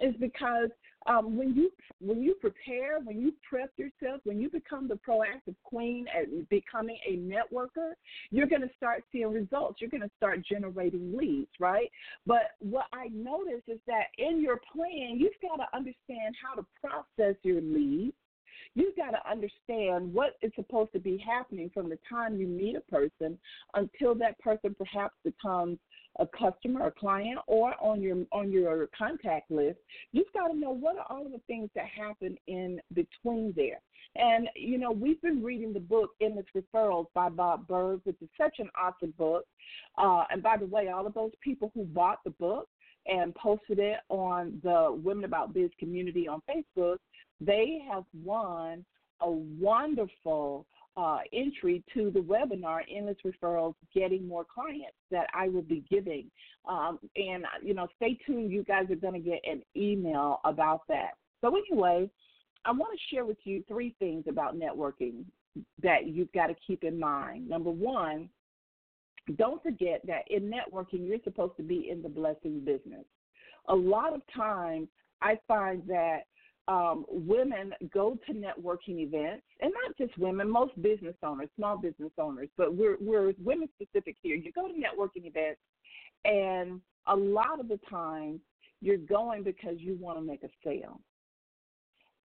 [0.00, 0.68] is because
[1.06, 5.54] um, when you when you prepare, when you prep yourself, when you become the proactive
[5.64, 7.92] queen at becoming a networker,
[8.30, 9.80] you're going to start seeing results.
[9.80, 11.90] You're going to start generating leads, right?
[12.26, 16.66] But what I notice is that in your plan, you've got to understand how to
[16.80, 18.14] process your leads
[18.74, 22.76] You've got to understand what is supposed to be happening from the time you meet
[22.76, 23.38] a person
[23.74, 25.78] until that person perhaps becomes
[26.18, 29.78] a customer, a client, or on your on your contact list.
[30.12, 33.80] You've got to know what are all of the things that happen in between there.
[34.16, 38.28] And you know, we've been reading the book Endless Referrals by Bob Burg, which is
[38.40, 39.44] such an awesome book.
[39.96, 42.68] Uh, and by the way, all of those people who bought the book
[43.06, 46.98] and posted it on the Women About Biz community on Facebook,
[47.40, 48.84] they have won
[49.20, 55.62] a wonderful uh, entry to the webinar, Endless Referrals, Getting More Clients, that I will
[55.62, 56.28] be giving.
[56.68, 58.50] Um, and, you know, stay tuned.
[58.50, 61.12] You guys are going to get an email about that.
[61.40, 62.10] So, anyway,
[62.64, 65.24] I want to share with you three things about networking
[65.82, 67.48] that you've got to keep in mind.
[67.48, 68.28] Number one,
[69.36, 73.04] don't forget that in networking, you're supposed to be in the blessing business.
[73.68, 74.88] A lot of times,
[75.20, 76.22] I find that
[76.68, 82.12] um, women go to networking events, and not just women, most business owners, small business
[82.18, 84.36] owners, but we're we're women specific here.
[84.36, 85.60] You go to networking events,
[86.24, 88.40] and a lot of the times
[88.80, 91.00] you're going because you want to make a sale.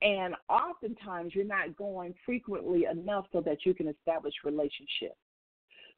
[0.02, 5.16] And oftentimes you're not going frequently enough so that you can establish relationships.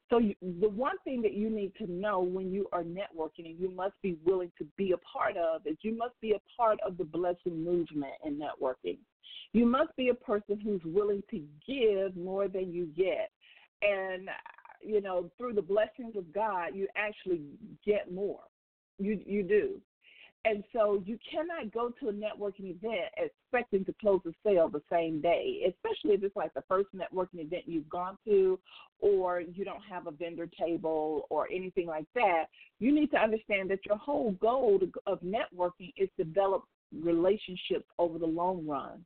[0.09, 3.59] So, you, the one thing that you need to know when you are networking and
[3.59, 6.77] you must be willing to be a part of is you must be a part
[6.85, 8.97] of the blessing movement in networking.
[9.53, 13.31] You must be a person who's willing to give more than you get.
[13.81, 14.29] And,
[14.81, 17.41] you know, through the blessings of God, you actually
[17.85, 18.41] get more.
[18.99, 19.81] You, you do.
[20.45, 24.81] And so you cannot go to a networking event expecting to close a sale the
[24.91, 28.59] same day, especially if it's like the first networking event you've gone to
[28.99, 32.45] or you don't have a vendor table or anything like that.
[32.79, 36.63] You need to understand that your whole goal of networking is to develop
[37.01, 39.03] relationships over the long run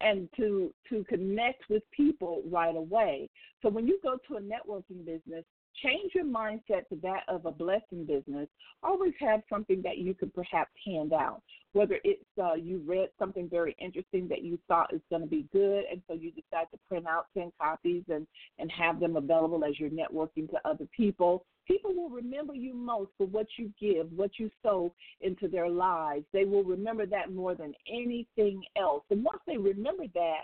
[0.00, 3.28] and to to connect with people right away.
[3.62, 5.44] So when you go to a networking business,
[5.82, 8.48] change your mindset to that of a blessing business.
[8.82, 11.42] Always have something that you could perhaps hand out.
[11.72, 15.46] Whether it's uh, you read something very interesting that you thought is going to be
[15.52, 18.26] good, and so you decide to print out 10 copies and,
[18.58, 21.44] and have them available as you're networking to other people.
[21.66, 26.24] People will remember you most for what you give, what you sow into their lives.
[26.32, 29.04] They will remember that more than anything else.
[29.10, 30.40] And once they remember that,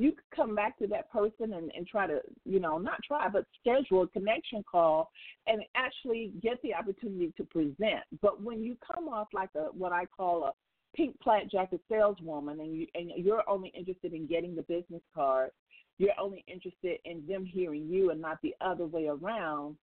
[0.00, 3.28] you could come back to that person and, and try to, you know, not try,
[3.28, 5.10] but schedule a connection call
[5.46, 8.00] and actually get the opportunity to present.
[8.22, 10.52] But when you come off like a what I call a
[10.96, 15.50] pink plaid jacket saleswoman and you and you're only interested in getting the business card,
[15.98, 19.76] you're only interested in them hearing you and not the other way around,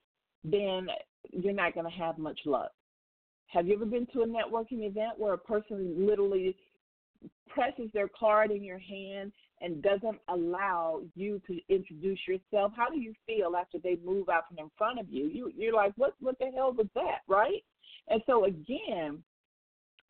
[0.43, 0.88] then
[1.32, 2.71] you're not going to have much luck.
[3.49, 6.56] Have you ever been to a networking event where a person literally
[7.49, 12.99] presses their card in your hand and doesn't allow you to introduce yourself, how do
[12.99, 15.27] you feel after they move out from in front of you?
[15.27, 17.63] You you're like, what what the hell was that, right?
[18.10, 19.23] And so again,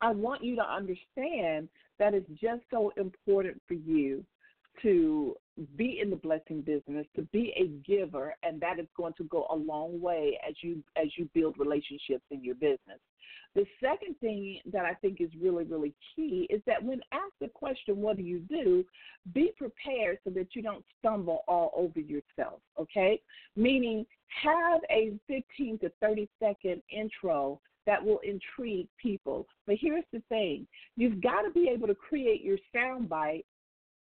[0.00, 1.68] I want you to understand
[1.98, 4.24] that it's just so important for you
[4.82, 5.34] to
[5.76, 9.46] be in the blessing business, to be a giver, and that is going to go
[9.50, 13.00] a long way as you as you build relationships in your business.
[13.54, 17.48] The second thing that I think is really, really key is that when asked the
[17.48, 18.84] question, what do you do?
[19.34, 23.20] Be prepared so that you don't stumble all over yourself, okay?
[23.56, 24.06] Meaning,
[24.42, 29.46] have a 15 to 30 second intro that will intrigue people.
[29.66, 33.44] But here's the thing you've got to be able to create your soundbite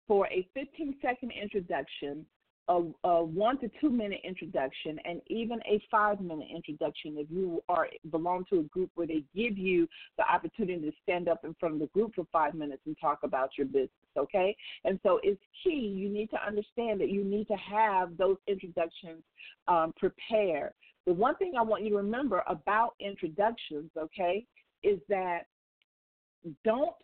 [0.08, 2.25] for a 15 second introduction
[2.67, 7.63] a, a, one to two minute introduction and even a five minute introduction if you
[7.69, 11.56] are belong to a group where they give you the opportunity to stand up in
[11.60, 14.56] front of the group for five minutes and talk about your business okay?
[14.84, 19.24] And so it's key you need to understand that you need to have those introductions
[19.67, 20.74] um, prepared.
[21.06, 24.45] The one thing I want you to remember about introductions, okay,
[24.84, 25.43] is that
[26.63, 26.95] don't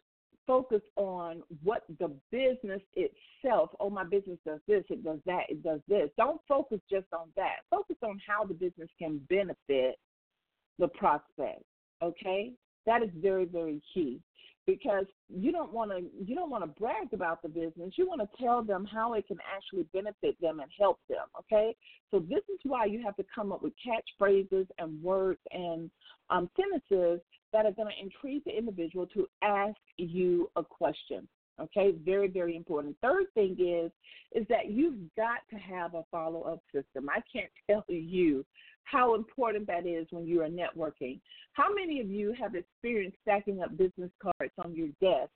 [0.48, 5.62] focus on what the business itself, oh, my business does this, it does that, it
[5.62, 6.10] does this.
[6.18, 7.58] Don't focus just on that.
[7.70, 9.98] Focus on how the business can benefit
[10.80, 11.64] the prospect,
[12.02, 12.54] okay?
[12.86, 14.22] That is very, very key
[14.68, 18.22] because you don't want to you don't want to brag about the business you want
[18.22, 21.74] to tell them how it can actually benefit them and help them okay
[22.12, 25.90] so this is why you have to come up with catchphrases and words and
[26.30, 27.22] um, sentences
[27.54, 31.28] that are going to intrigue the individual to ask you a question
[31.60, 31.94] okay?
[32.06, 32.96] Very very important.
[33.02, 33.92] Third thing is
[34.34, 37.10] is that you've got to have a follow-up system.
[37.10, 38.46] I can't tell you
[38.84, 41.20] how important that is when you are networking.
[41.54, 45.32] How many of you have experienced stacking up business cards on your desk,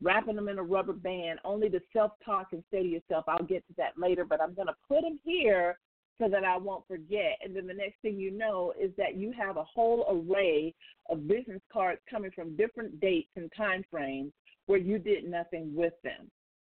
[0.00, 3.44] wrapping them in a rubber band, only to self talk and say to yourself, I'll
[3.44, 5.78] get to that later, but I'm going to put them here
[6.20, 7.38] so that I won't forget.
[7.44, 10.74] And then the next thing you know is that you have a whole array
[11.10, 14.32] of business cards coming from different dates and time frames
[14.66, 16.30] where you did nothing with them.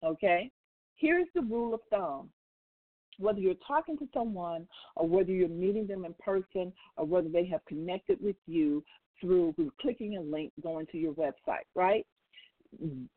[0.04, 0.50] Okay?
[0.96, 2.30] Here's the rule of thumb
[3.18, 7.46] whether you're talking to someone or whether you're meeting them in person or whether they
[7.46, 8.84] have connected with you
[9.22, 12.06] through clicking a link going to your website, right?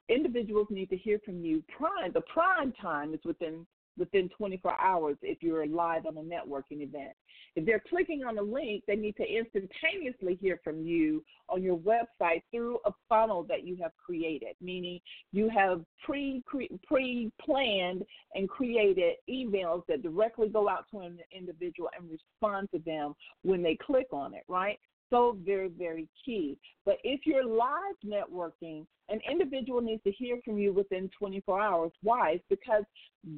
[0.09, 1.65] Individuals need to hear from you.
[1.77, 3.67] Prime, the prime time is within
[3.99, 7.13] within 24 hours if you're live on a networking event.
[7.57, 11.79] If they're clicking on a link, they need to instantaneously hear from you on your
[11.79, 15.01] website through a funnel that you have created, meaning
[15.33, 16.43] you have pre
[16.87, 22.79] pre planned and created emails that directly go out to an individual and respond to
[22.81, 24.79] them when they click on it, right?
[25.11, 26.59] So very, very key.
[26.85, 31.93] But if you're live networking, an individual needs to hear from you within 24 hours.
[32.03, 32.33] Why?
[32.33, 32.85] It's because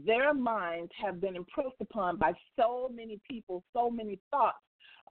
[0.07, 4.59] their minds have been impressed upon by so many people, so many thoughts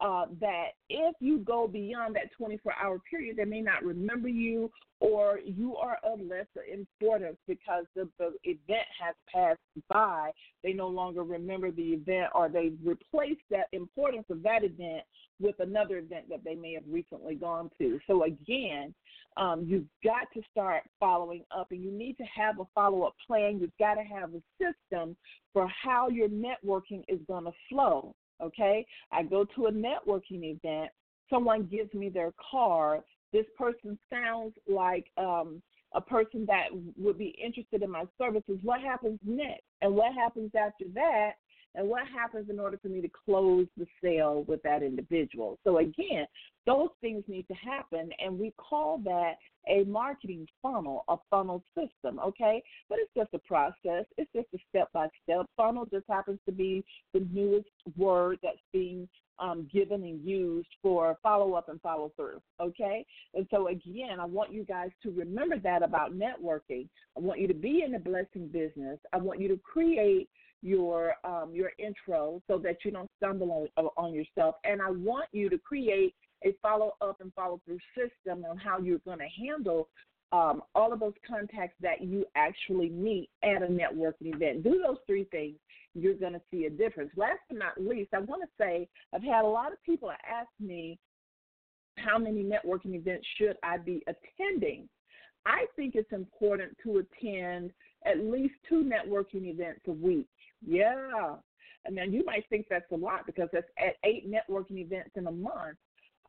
[0.01, 4.71] uh, that if you go beyond that 24 hour period, they may not remember you
[5.01, 10.31] or you are of lesser importance because the, the event has passed by.
[10.63, 15.03] They no longer remember the event or they replaced that importance of that event
[15.39, 17.99] with another event that they may have recently gone to.
[18.07, 18.93] So, again,
[19.37, 23.15] um, you've got to start following up and you need to have a follow up
[23.25, 23.59] plan.
[23.59, 25.15] You've got to have a system
[25.53, 28.85] for how your networking is going to flow okay?
[29.11, 30.91] I go to a networking event,
[31.29, 33.01] someone gives me their card.
[33.31, 35.61] This person sounds like um,
[35.93, 38.57] a person that would be interested in my services.
[38.63, 39.63] What happens next?
[39.81, 41.33] And what happens after that?
[41.75, 45.59] And what happens in order for me to close the sale with that individual?
[45.63, 46.25] So, again,
[46.65, 49.33] those things need to happen, and we call that
[49.67, 52.63] a marketing funnel, a funnel system, okay?
[52.89, 54.05] But it's just a process.
[54.17, 55.45] It's just a step by step.
[55.57, 59.07] Funnel just happens to be the newest word that's being
[59.39, 63.05] um, given and used for follow up and follow through, okay?
[63.33, 66.89] And so, again, I want you guys to remember that about networking.
[67.15, 68.99] I want you to be in the blessing business.
[69.13, 70.29] I want you to create
[70.61, 74.55] your um, your intro so that you don't stumble on, on yourself.
[74.63, 78.79] And I want you to create a follow up and follow through system on how
[78.79, 79.89] you're going to handle
[80.31, 84.63] um, all of those contacts that you actually meet at a networking event.
[84.63, 85.55] Do those three things,
[85.95, 87.11] you're going to see a difference.
[87.15, 90.49] Last but not least, I want to say I've had a lot of people ask
[90.59, 90.99] me
[91.97, 94.87] how many networking events should I be attending.
[95.45, 97.71] I think it's important to attend
[98.05, 100.27] at least two networking events a week.
[100.65, 101.35] Yeah.
[101.85, 105.27] And then you might think that's a lot because that's at eight networking events in
[105.27, 105.77] a month.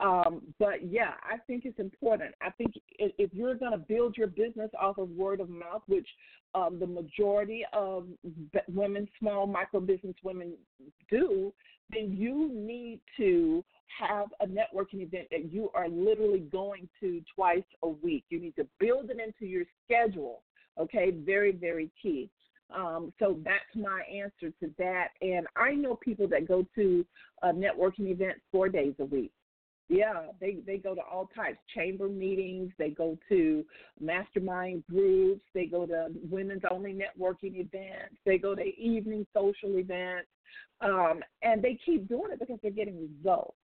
[0.00, 2.34] Um, but yeah, I think it's important.
[2.40, 5.82] I think if, if you're going to build your business off of word of mouth,
[5.88, 6.08] which
[6.54, 8.06] um, the majority of
[8.72, 10.54] women, small micro business women
[11.10, 11.52] do,
[11.90, 13.62] then you need to
[13.98, 18.24] have a networking event that you are literally going to twice a week.
[18.30, 20.42] You need to build it into your schedule.
[20.78, 22.30] Okay, very, very key.
[22.74, 25.08] Um, so that's my answer to that.
[25.20, 27.04] And I know people that go to
[27.44, 29.32] networking events four days a week.
[29.88, 32.70] Yeah, they they go to all types chamber meetings.
[32.78, 33.64] They go to
[34.00, 35.42] mastermind groups.
[35.52, 38.14] They go to women's only networking events.
[38.24, 40.28] They go to evening social events,
[40.80, 43.56] um, and they keep doing it because they're getting results.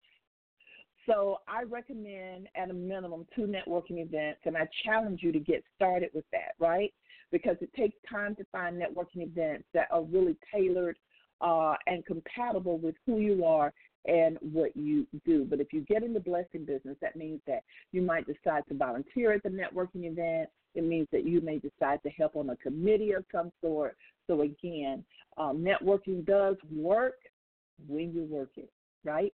[1.05, 5.63] So I recommend at a minimum two networking events, and I challenge you to get
[5.75, 6.91] started with that, right?
[7.31, 10.97] Because it takes time to find networking events that are really tailored
[11.41, 13.73] uh, and compatible with who you are
[14.05, 15.45] and what you do.
[15.49, 18.75] But if you get in the blessing business, that means that you might decide to
[18.75, 20.49] volunteer at the networking event.
[20.75, 23.95] It means that you may decide to help on a committee of some sort.
[24.27, 25.03] So again,
[25.37, 27.15] um, networking does work
[27.87, 28.71] when you work it,
[29.03, 29.33] right?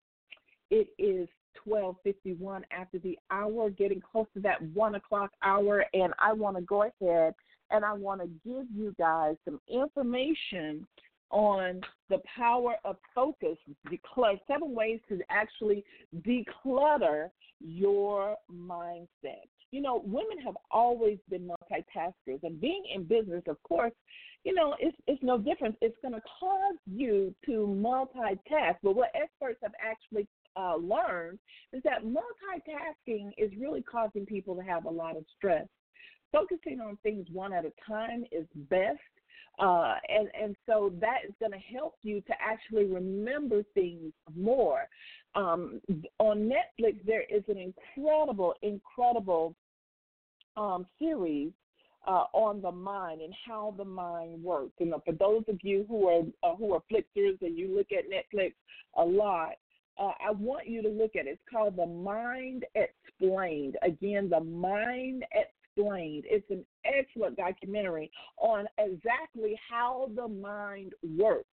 [0.70, 1.28] It is
[1.68, 6.64] 12:51 after the hour, getting close to that one o'clock hour, and I want to
[6.64, 7.34] go ahead
[7.72, 10.86] and I want to give you guys some information
[11.30, 13.58] on the power of focus.
[13.88, 15.84] Declutter seven ways to actually
[16.28, 19.48] declutter your mindset.
[19.72, 23.94] You know, women have always been multitaskers, and being in business, of course,
[24.44, 25.76] you know, it's it's no different.
[25.82, 28.76] It's going to cause you to multitask.
[28.84, 31.40] But what experts have actually uh, learned
[31.72, 35.68] is that multitasking is really causing people to have a lot of stress.
[36.32, 39.00] Focusing on things one at a time is best.
[39.60, 44.88] Uh, and and so that is going to help you to actually remember things more.
[45.36, 45.82] Um,
[46.20, 49.56] on Netflix, there is an incredible, incredible
[50.56, 51.52] um, series
[52.08, 54.74] uh, on the mind and how the mind works.
[54.80, 57.88] You know, for those of you who are uh, who are flickers and you look
[57.92, 58.54] at Netflix
[58.98, 59.52] a lot,
[60.00, 61.32] uh, I want you to look at it.
[61.32, 63.78] It's called The Mind Explained.
[63.84, 65.24] Again, The Mind
[65.82, 66.24] Explained.
[66.28, 71.46] It's an excellent documentary on exactly how the mind works.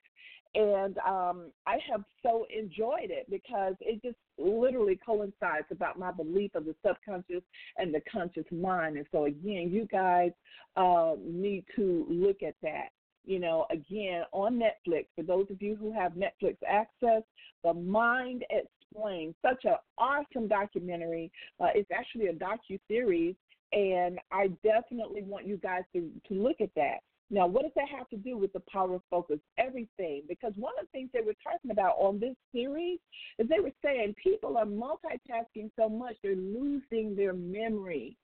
[0.55, 6.55] And um, I have so enjoyed it because it just literally coincides about my belief
[6.55, 7.43] of the subconscious
[7.77, 8.97] and the conscious mind.
[8.97, 10.31] And so, again, you guys
[10.77, 12.89] uh, need to look at that
[13.27, 15.07] you know, again on Netflix.
[15.17, 17.23] For those of you who have Netflix access,
[17.65, 21.31] The Mind Explained, such an awesome documentary.
[21.61, 23.35] Uh, it's actually a docu series,
[23.77, 26.99] and I definitely want you guys to to look at that.
[27.29, 29.39] Now, what does that have to do with the power of focus?
[29.59, 30.23] Everything.
[30.29, 33.01] Because one of the things they were talking about on this series
[33.39, 38.17] is they were saying people are multitasking so much they're losing their memory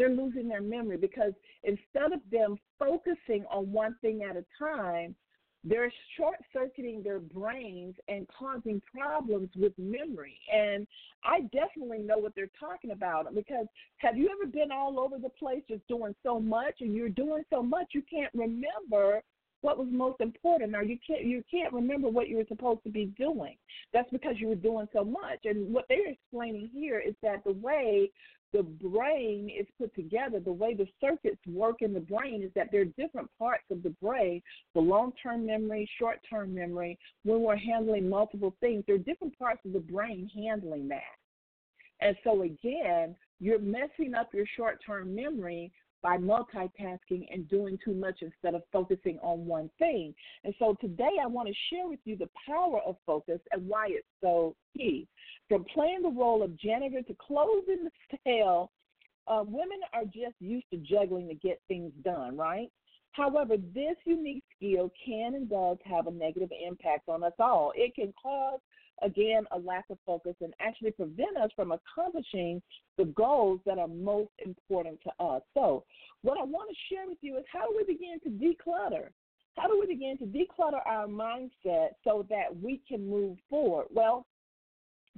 [0.00, 5.14] they're losing their memory because instead of them focusing on one thing at a time,
[5.62, 10.38] they're short circuiting their brains and causing problems with memory.
[10.52, 10.86] And
[11.24, 13.66] I definitely know what they're talking about because
[13.98, 17.42] have you ever been all over the place just doing so much and you're doing
[17.50, 19.22] so much you can't remember
[19.62, 22.90] what was most important or you can't you can't remember what you were supposed to
[22.90, 23.56] be doing.
[23.92, 25.40] That's because you were doing so much.
[25.44, 28.10] And what they're explaining here is that the way
[28.52, 32.68] the brain is put together, the way the circuits work in the brain is that
[32.72, 34.42] there are different parts of the brain,
[34.74, 39.38] the long term memory, short term memory, when we're handling multiple things, there are different
[39.38, 41.00] parts of the brain handling that.
[42.00, 45.70] And so, again, you're messing up your short term memory
[46.02, 50.14] by multitasking and doing too much instead of focusing on one thing.
[50.44, 53.88] And so today I want to share with you the power of focus and why
[53.90, 55.06] it's so key.
[55.48, 58.70] From playing the role of janitor to closing the sale,
[59.26, 62.68] uh, women are just used to juggling to get things done, right?
[63.12, 67.72] However, this unique skill can and does have a negative impact on us all.
[67.74, 68.60] It can cause
[69.02, 72.62] again, a lack of focus and actually prevent us from accomplishing
[72.98, 75.42] the goals that are most important to us.
[75.54, 75.84] So,
[76.22, 79.08] what I want to share with you is how do we begin to declutter?
[79.56, 83.86] How do we begin to declutter our mindset so that we can move forward?
[83.90, 84.26] Well,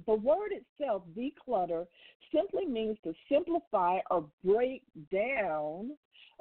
[0.05, 1.85] the word itself, declutter,
[2.33, 5.91] simply means to simplify or break down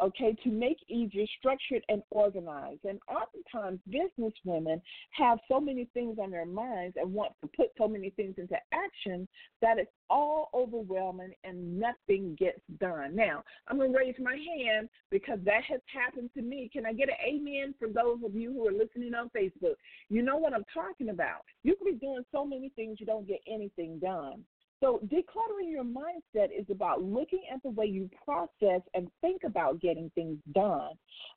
[0.01, 2.85] okay, to make easier, structured, and organized.
[2.85, 4.81] And oftentimes, business women
[5.13, 8.57] have so many things on their minds and want to put so many things into
[8.73, 9.29] action
[9.61, 13.15] that it's all overwhelming and nothing gets done.
[13.15, 16.71] Now, I'm going to raise my hand because that has happened to me.
[16.73, 19.75] Can I get an amen for those of you who are listening on Facebook?
[20.09, 21.43] You know what I'm talking about.
[21.63, 24.45] You can be doing so many things, you don't get anything done.
[24.83, 29.81] So, decluttering your mindset is about looking at the way you process and think about
[29.81, 30.91] getting things done,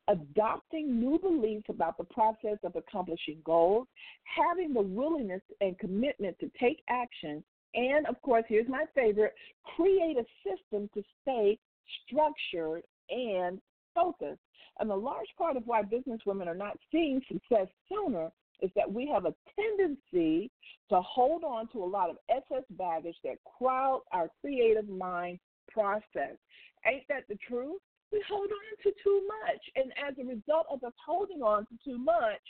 [0.08, 3.88] adopting new beliefs about the process of accomplishing goals,
[4.24, 7.44] having the willingness and commitment to take action,
[7.76, 9.36] and of course, here's my favorite
[9.76, 11.60] create a system to stay
[12.04, 13.62] structured and
[13.94, 14.42] focused.
[14.80, 18.32] And a large part of why businesswomen are not seeing success sooner
[18.62, 20.52] is that we have a tendency
[20.90, 25.40] to hold on to a lot of excess baggage that crowd our creative mind
[25.70, 26.38] process.
[26.86, 27.82] Ain't that the truth?
[28.12, 29.62] We hold on to too much.
[29.76, 32.42] And as a result of us holding on to too much,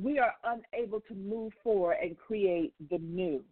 [0.00, 3.42] we are unable to move forward and create the new.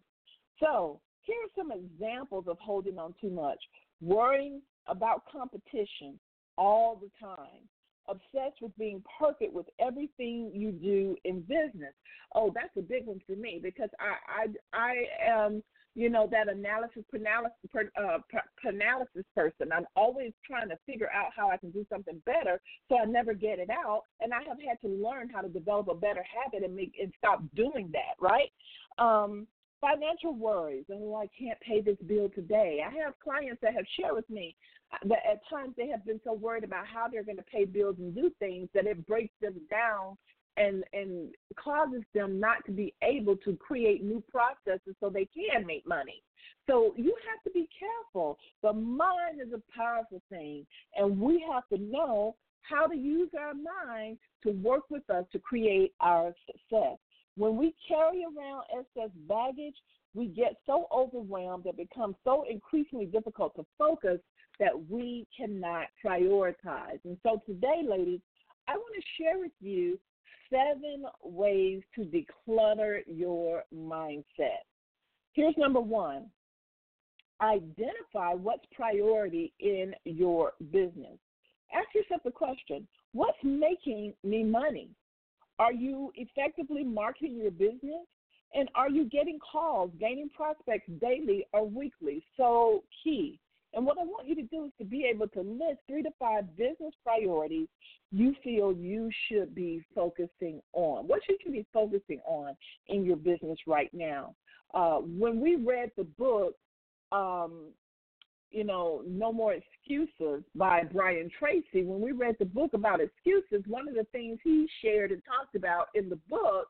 [0.59, 3.59] So, here are some examples of holding on too much
[4.01, 6.19] worrying about competition
[6.57, 7.67] all the time,
[8.09, 11.93] obsessed with being perfect with everything you do in business.
[12.35, 14.93] Oh, that's a big one for me because I I I
[15.25, 15.63] am
[15.95, 18.19] you know that analysis paralysis uh,
[18.61, 19.71] paralysis person.
[19.73, 23.33] I'm always trying to figure out how I can do something better, so I never
[23.33, 24.03] get it out.
[24.21, 27.11] And I have had to learn how to develop a better habit and make and
[27.17, 28.15] stop doing that.
[28.19, 28.51] Right.
[28.97, 29.47] Um,
[29.81, 30.85] financial worries.
[30.89, 32.81] And oh, I can't pay this bill today.
[32.85, 34.55] I have clients that have shared with me
[34.93, 37.65] uh, that at times they have been so worried about how they're going to pay
[37.65, 40.17] bills and do things that it breaks them down
[40.57, 45.65] and and causes them not to be able to create new processes so they can
[45.65, 46.21] make money.
[46.67, 48.37] So you have to be careful.
[48.61, 50.65] The mind is a powerful thing,
[50.95, 55.39] and we have to know how to use our mind to work with us to
[55.39, 56.97] create our success.
[57.35, 59.75] When we carry around excess baggage,
[60.13, 64.19] we get so overwhelmed that it becomes so increasingly difficult to focus
[64.59, 66.99] that we cannot prioritize.
[67.05, 68.19] And so today, ladies,
[68.67, 69.99] I want to share with you
[70.49, 74.63] seven ways to declutter your mindset.
[75.33, 76.29] Here's number one
[77.41, 81.17] identify what's priority in your business.
[81.73, 84.89] Ask yourself the question what's making me money?
[85.59, 88.07] Are you effectively marketing your business?
[88.55, 92.23] And are you getting calls, gaining prospects daily or weekly?
[92.35, 93.39] So key.
[93.73, 96.09] And what I want you to do is to be able to list three to
[96.17, 97.67] five business priorities
[98.11, 101.07] you feel you should be focusing on.
[101.07, 102.55] What should you be focusing on
[102.87, 104.33] in your business right now?
[104.73, 106.55] Uh, when we read the book,
[107.11, 107.67] um,
[108.51, 113.63] you know, No More Excuses by Brian Tracy, when we read the book about excuses,
[113.67, 116.67] one of the things he shared and talked about in the book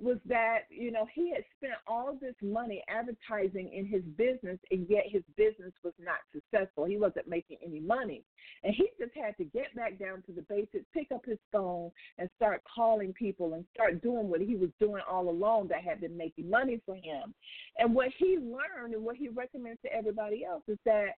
[0.00, 4.86] was that you know he had spent all this money advertising in his business and
[4.88, 6.84] yet his business was not successful.
[6.84, 8.22] He wasn't making any money.
[8.64, 11.90] And he just had to get back down to the basics pick up his phone
[12.18, 16.00] and start calling people and start doing what he was doing all along that had
[16.00, 17.34] been making money for him.
[17.78, 21.10] And what he learned and what he recommends to everybody else is that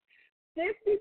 [0.55, 0.97] 50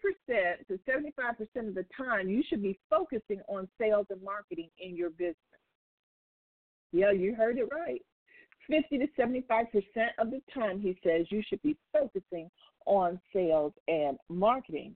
[0.00, 4.96] percent to 75% of the time, you should be focusing on sales and marketing in
[4.96, 5.36] your business.
[6.92, 8.02] Yeah, you heard it right.
[8.68, 9.66] 50 to 75%
[10.18, 12.50] of the time, he says, you should be focusing
[12.86, 14.94] on sales and marketing.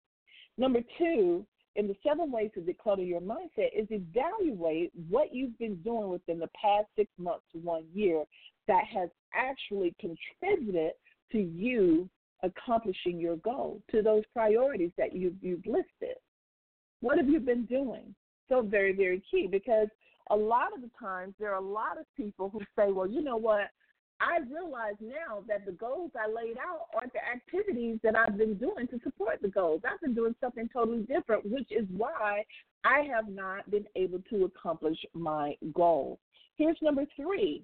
[0.57, 1.45] Number two,
[1.75, 6.39] in the seven ways to declutter your mindset, is evaluate what you've been doing within
[6.39, 8.25] the past six months to one year
[8.69, 10.93] that has actually contributed
[11.33, 12.09] to you
[12.43, 16.17] accomplishing your goal, to those priorities that you've, you've listed.
[17.01, 18.15] What have you been doing?
[18.49, 19.89] So, very, very key because
[20.31, 23.23] a lot of the times there are a lot of people who say, well, you
[23.23, 23.71] know what?
[24.19, 28.55] I realize now that the goals I laid out aren't the activities that I've been
[28.55, 29.83] doing to support the goals.
[29.85, 32.45] I've been doing something totally different, which is why
[32.85, 36.19] I have not been able to accomplish my goal.
[36.57, 37.63] Here's number three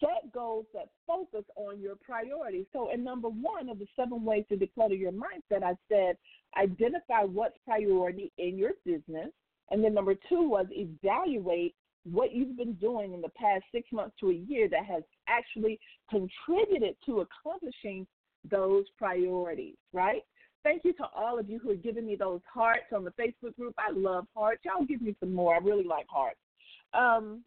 [0.00, 2.66] set goals that focus on your priorities.
[2.72, 6.16] So, in number one of the seven ways to declutter your mindset, I said
[6.56, 9.30] identify what's priority in your business.
[9.70, 11.74] And then number two was evaluate
[12.04, 15.78] what you've been doing in the past six months to a year that has actually
[16.08, 18.06] contributed to accomplishing
[18.50, 20.22] those priorities, right?
[20.62, 23.56] Thank you to all of you who are giving me those hearts on the Facebook
[23.56, 23.74] group.
[23.78, 24.62] I love hearts.
[24.64, 25.54] Y'all give me some more.
[25.54, 26.38] I really like hearts.
[26.92, 27.42] Um,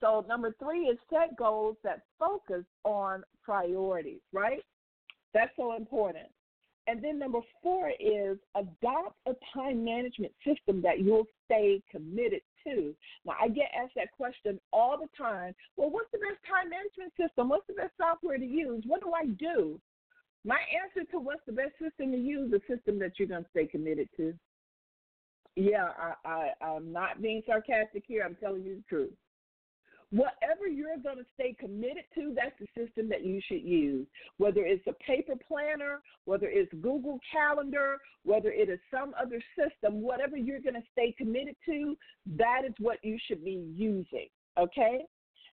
[0.00, 4.62] so, number three is set goals that focus on priorities, right?
[5.32, 6.26] That's so important.
[6.86, 12.94] And then number four is adopt a time management system that you'll stay committed to.
[13.24, 15.54] Now, I get asked that question all the time.
[15.76, 17.48] Well, what's the best time management system?
[17.48, 18.84] What's the best software to use?
[18.86, 19.80] What do I do?
[20.44, 23.44] My answer to what's the best system to use is a system that you're going
[23.44, 24.34] to stay committed to.
[25.56, 28.22] Yeah, I, I, I'm not being sarcastic here.
[28.24, 29.12] I'm telling you the truth.
[30.10, 34.06] Whatever you're going to stay committed to, that's the system that you should use.
[34.38, 40.02] Whether it's a paper planner, whether it's Google Calendar, whether it is some other system,
[40.02, 41.96] whatever you're going to stay committed to,
[42.36, 44.28] that is what you should be using.
[44.58, 45.04] Okay?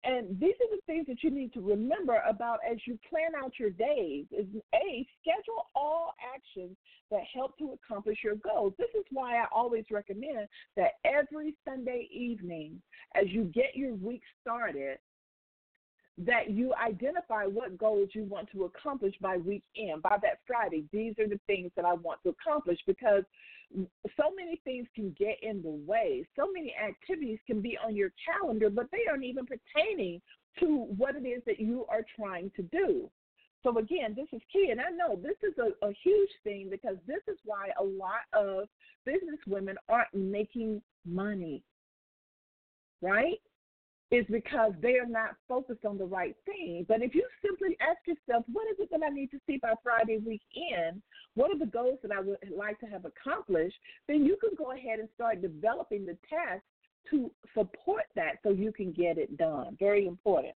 [0.05, 3.59] And these are the things that you need to remember about as you plan out
[3.59, 6.77] your days is A, schedule all actions
[7.11, 8.75] that help to accomplish your goals.
[8.79, 10.47] This is why I always recommend
[10.77, 12.81] that every Sunday evening,
[13.17, 14.99] as you get your week started,
[16.19, 20.85] that you identify what goals you want to accomplish by weekend, by that Friday.
[20.93, 23.25] These are the things that I want to accomplish because
[24.17, 26.27] so many things can get in the way.
[26.37, 30.21] So many activities can be on your calendar, but they aren't even pertaining
[30.61, 33.11] to what it is that you are trying to do.
[33.63, 36.97] So again, this is key, and I know this is a, a huge thing because
[37.07, 38.69] this is why a lot of
[39.05, 41.63] business women aren't making money,
[43.03, 43.41] right?
[44.11, 46.87] Is because they are not focused on the right thing.
[46.89, 49.75] But if you simply ask yourself, what is it that I need to see by
[49.83, 51.03] Friday weekend?
[51.35, 53.77] What are the goals that I would like to have accomplished?
[54.07, 56.65] Then you can go ahead and start developing the tasks
[57.11, 59.77] to support that so you can get it done.
[59.79, 60.55] Very important.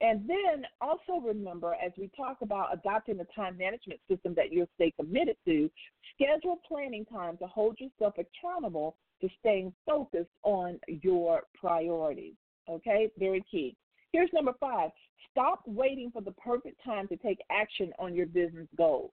[0.00, 4.68] And then also remember, as we talk about adopting the time management system that you'll
[4.74, 5.70] stay committed to,
[6.14, 12.34] schedule planning time to hold yourself accountable to staying focused on your priorities.
[12.68, 13.76] Okay, very key.
[14.12, 14.90] Here's number five
[15.30, 19.10] stop waiting for the perfect time to take action on your business goals.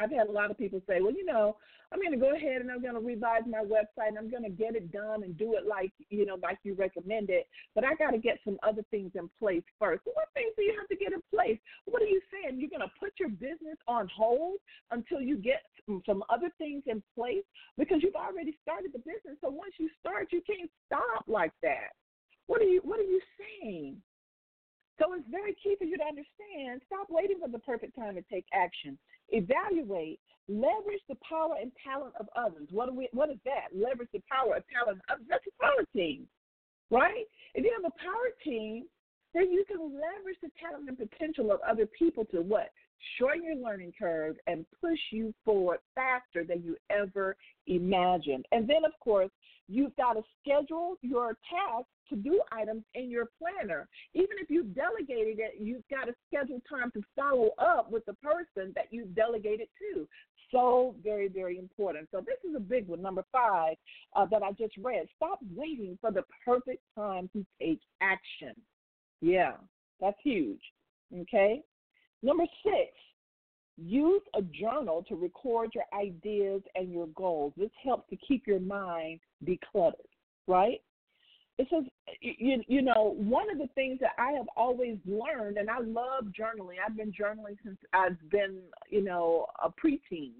[0.00, 1.56] I've had a lot of people say, well, you know,
[1.92, 4.42] I'm going to go ahead and I'm going to revise my website and I'm going
[4.42, 7.94] to get it done and do it like, you know, like you recommended, but I
[7.94, 10.02] got to get some other things in place first.
[10.04, 11.58] What things do you have to get in place?
[11.84, 12.58] What are you saying?
[12.58, 14.58] You're going to put your business on hold
[14.90, 15.62] until you get
[16.06, 17.44] some other things in place
[17.78, 19.38] because you've already started the business.
[19.40, 21.94] So once you start, you can't stop like that.
[22.46, 24.02] What are you what are you saying?
[24.98, 26.82] So it's very key for you to understand.
[26.86, 28.96] Stop waiting for the perfect time to take action.
[29.30, 32.68] Evaluate, leverage the power and talent of others.
[32.70, 33.74] What, we, what is that?
[33.74, 35.26] Leverage the power and talent of others.
[35.28, 36.28] That's a power team,
[36.90, 37.26] right?
[37.54, 38.84] If you have a power team,
[39.34, 42.70] then you can leverage the talent and potential of other people to what?
[43.18, 47.36] Shorten your learning curve and push you forward faster than you ever
[47.66, 48.46] imagined.
[48.52, 49.30] And then, of course,
[49.68, 53.88] you've got to schedule your tasks to do items in your planner.
[54.12, 58.14] Even if you've delegated it, you've got to schedule time to follow up with the
[58.14, 60.06] person that you delegated to.
[60.50, 62.08] So very, very important.
[62.12, 63.74] So this is a big one, number five,
[64.14, 65.06] uh, that I just read.
[65.16, 68.54] Stop waiting for the perfect time to take action.
[69.20, 69.54] Yeah,
[70.00, 70.60] that's huge.
[71.22, 71.62] Okay.
[72.24, 72.92] Number six,
[73.76, 77.52] use a journal to record your ideas and your goals.
[77.56, 79.92] This helps to keep your mind decluttered,
[80.48, 80.80] right?
[81.58, 81.84] it says
[82.20, 86.24] you, you know one of the things that i have always learned and i love
[86.38, 88.58] journaling i've been journaling since i've been
[88.90, 90.32] you know a preteen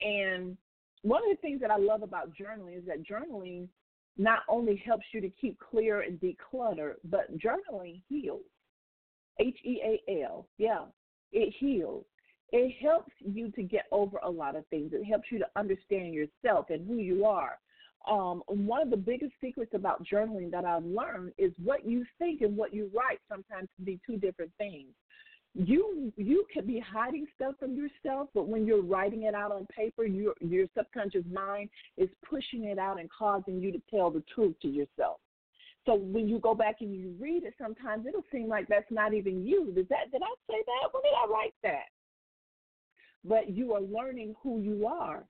[0.00, 0.56] and
[1.02, 3.68] one of the things that i love about journaling is that journaling
[4.16, 8.42] not only helps you to keep clear and declutter but journaling heals
[9.40, 10.84] h e a l yeah
[11.34, 12.04] it heals
[12.52, 16.14] it helps you to get over a lot of things it helps you to understand
[16.14, 17.58] yourself and who you are
[18.10, 22.42] um, one of the biggest secrets about journaling that I've learned is what you think
[22.42, 24.88] and what you write sometimes can be two different things.
[25.54, 29.66] You you could be hiding stuff from yourself, but when you're writing it out on
[29.66, 34.22] paper, your your subconscious mind is pushing it out and causing you to tell the
[34.34, 35.20] truth to yourself.
[35.86, 39.12] So when you go back and you read it, sometimes it'll seem like that's not
[39.12, 39.72] even you.
[39.74, 40.88] Did that did I say that?
[40.92, 41.88] When did I write that?
[43.24, 45.24] But you are learning who you are.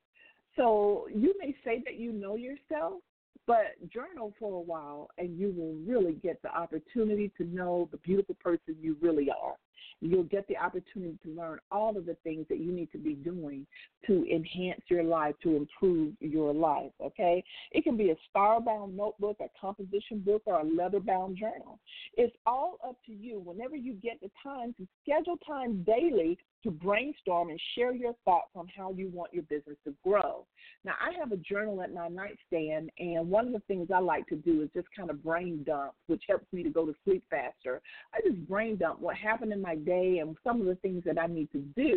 [0.56, 3.00] So you may say that you know yourself,
[3.46, 7.98] but journal for a while and you will really get the opportunity to know the
[7.98, 9.54] beautiful person you really are.
[10.00, 13.14] You'll get the opportunity to learn all of the things that you need to be
[13.14, 13.66] doing
[14.06, 17.42] to enhance your life, to improve your life, okay?
[17.72, 21.78] It can be a star bound notebook, a composition book, or a leather bound journal.
[22.16, 23.40] It's all up to you.
[23.40, 28.50] Whenever you get the time to schedule time daily to brainstorm and share your thoughts
[28.56, 30.46] on how you want your business to grow.
[30.84, 34.26] Now, I have a journal at my nightstand, and one of the things I like
[34.28, 37.22] to do is just kind of brain dump, which helps me to go to sleep
[37.30, 37.82] faster.
[38.14, 41.18] I just brain dump what happened in my day and some of the things that
[41.18, 41.94] I need to do,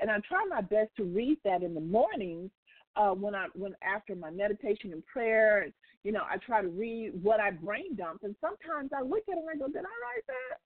[0.00, 2.50] and I try my best to read that in the mornings
[2.96, 5.72] uh, when I when after my meditation and prayer, And,
[6.04, 9.36] you know, I try to read what I brain dump, and sometimes I look at
[9.38, 10.56] it and I go, "Did I write that?"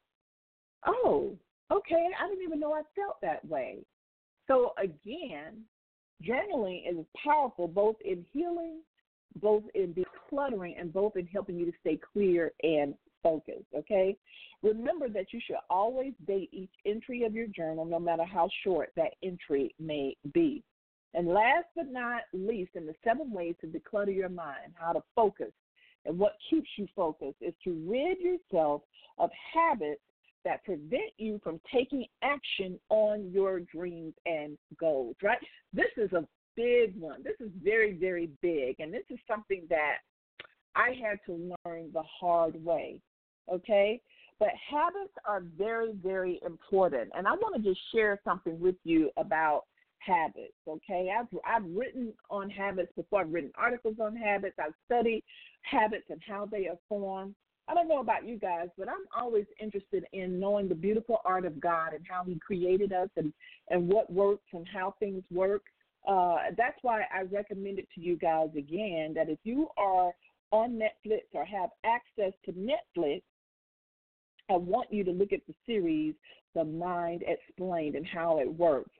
[0.86, 1.36] Oh,
[1.70, 3.70] okay, I didn't even know I felt that way.
[4.46, 5.52] So again,
[6.26, 8.78] journaling is powerful both in healing,
[9.40, 13.66] both in decluttering, and both in helping you to stay clear and focused.
[13.76, 14.16] Okay,
[14.62, 18.90] remember that you should always date each entry of your journal, no matter how short
[18.96, 20.62] that entry may be.
[21.14, 25.02] And last but not least, in the seven ways to declutter your mind, how to
[25.14, 25.52] focus,
[26.04, 28.82] and what keeps you focused is to rid yourself
[29.18, 30.00] of habits
[30.44, 35.38] that prevent you from taking action on your dreams and goals, right?
[35.72, 37.22] This is a big one.
[37.22, 38.80] This is very, very big.
[38.80, 39.98] And this is something that
[40.74, 42.98] I had to learn the hard way,
[43.50, 44.00] okay?
[44.38, 47.10] But habits are very, very important.
[47.16, 49.64] And I want to just share something with you about
[49.98, 51.10] habits, okay?
[51.16, 55.22] I've, I've written on habits before, I've written articles on habits, I've studied
[55.62, 57.34] habits and how they are formed.
[57.68, 61.44] I don't know about you guys, but I'm always interested in knowing the beautiful art
[61.44, 63.32] of God and how He created us and,
[63.70, 65.62] and what works and how things work.
[66.06, 70.12] Uh, that's why I recommend it to you guys again that if you are
[70.50, 73.22] on Netflix or have access to Netflix,
[74.52, 76.14] I want you to look at the series
[76.54, 78.90] The Mind Explained and how it works.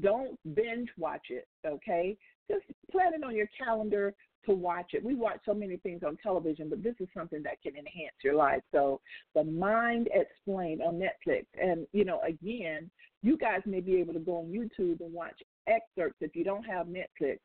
[0.00, 2.16] Don't binge watch it, okay?
[2.50, 4.14] Just plan it on your calendar
[4.46, 5.04] to watch it.
[5.04, 8.34] We watch so many things on television, but this is something that can enhance your
[8.34, 8.62] life.
[8.72, 9.00] So,
[9.34, 11.44] The Mind Explained on Netflix.
[11.60, 12.90] And, you know, again,
[13.22, 16.18] you guys may be able to go on YouTube and watch excerpts.
[16.20, 17.38] If you don't have Netflix,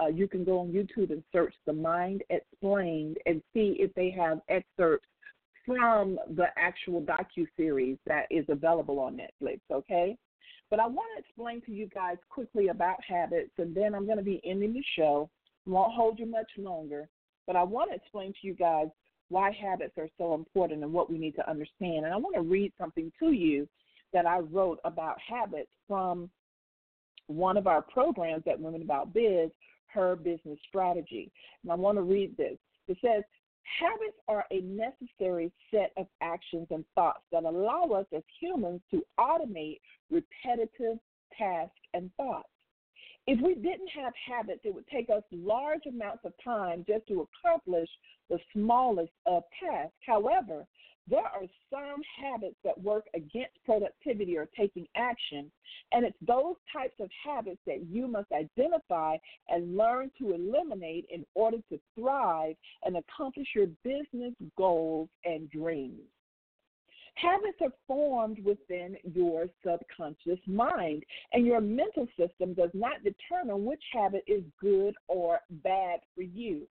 [0.00, 4.10] uh, you can go on YouTube and search The Mind Explained and see if they
[4.10, 5.08] have excerpts
[5.66, 9.60] from the actual docu series that is available on Netflix.
[9.72, 10.16] Okay,
[10.70, 14.18] but I want to explain to you guys quickly about habits, and then I'm going
[14.18, 15.30] to be ending the show.
[15.66, 17.08] Won't hold you much longer,
[17.46, 18.88] but I want to explain to you guys
[19.28, 22.04] why habits are so important and what we need to understand.
[22.04, 23.66] And I want to read something to you
[24.12, 26.30] that I wrote about habits from
[27.26, 29.50] one of our programs at Women About Biz,
[29.86, 31.30] her business strategy.
[31.62, 32.58] And I want to read this.
[32.86, 33.22] It says,
[33.80, 39.04] Habits are a necessary set of actions and thoughts that allow us as humans to
[39.18, 40.98] automate repetitive
[41.36, 42.48] tasks and thoughts.
[43.26, 47.26] If we didn't have habits, it would take us large amounts of time just to
[47.26, 47.88] accomplish
[48.28, 49.96] the smallest of tasks.
[50.06, 50.66] However,
[51.08, 55.50] there are some habits that work against productivity or taking action,
[55.92, 59.16] and it's those types of habits that you must identify
[59.48, 66.00] and learn to eliminate in order to thrive and accomplish your business goals and dreams.
[67.16, 73.82] Habits are formed within your subconscious mind, and your mental system does not determine which
[73.92, 76.66] habit is good or bad for you.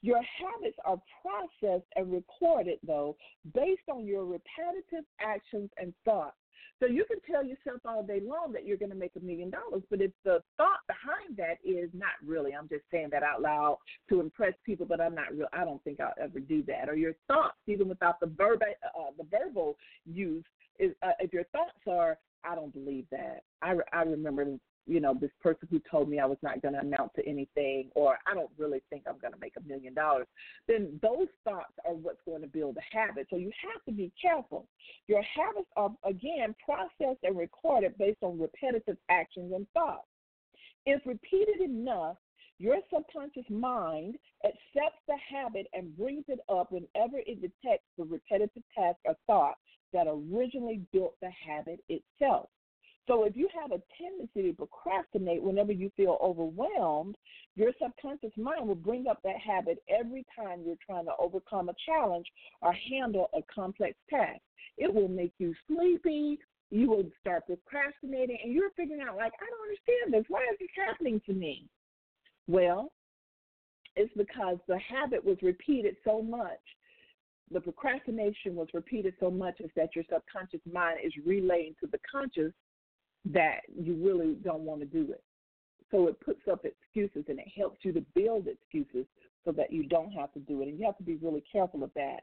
[0.00, 3.16] Your habits are processed and recorded, though,
[3.54, 6.36] based on your repetitive actions and thoughts.
[6.80, 9.50] So you can tell yourself all day long that you're going to make a million
[9.50, 13.40] dollars, but if the thought behind that is not really, I'm just saying that out
[13.40, 13.78] loud
[14.08, 15.46] to impress people, but I'm not real.
[15.52, 16.88] I don't think I'll ever do that.
[16.88, 20.44] Or your thoughts, even without the verb, uh, the verbal use,
[20.80, 23.42] is uh, if your thoughts are, I don't believe that.
[23.62, 26.74] I re- I remember you know, this person who told me I was not going
[26.74, 29.94] to amount to anything, or I don't really think I'm going to make a million
[29.94, 30.26] dollars,
[30.66, 33.26] then those thoughts are what's going to build a habit.
[33.30, 34.66] So you have to be careful.
[35.06, 40.06] Your habits are, again, processed and recorded based on repetitive actions and thoughts.
[40.84, 42.16] If repeated enough,
[42.58, 48.62] your subconscious mind accepts the habit and brings it up whenever it detects the repetitive
[48.76, 49.56] task or thought
[49.92, 52.48] that originally built the habit itself.
[53.08, 57.16] So if you have a tendency to procrastinate whenever you feel overwhelmed,
[57.56, 61.74] your subconscious mind will bring up that habit every time you're trying to overcome a
[61.84, 62.26] challenge
[62.60, 64.40] or handle a complex task.
[64.78, 66.38] It will make you sleepy.
[66.70, 70.24] You will start procrastinating, and you're figuring out, like, I don't understand this.
[70.30, 71.66] Why is this happening to me?
[72.48, 72.92] Well,
[73.94, 76.60] it's because the habit was repeated so much
[77.52, 81.98] the procrastination was repeated so much is that your subconscious mind is relaying to the
[82.10, 82.52] conscious
[83.26, 85.22] that you really don't want to do it.
[85.90, 89.06] So it puts up excuses and it helps you to build excuses
[89.44, 90.68] so that you don't have to do it.
[90.68, 92.20] And you have to be really careful of that.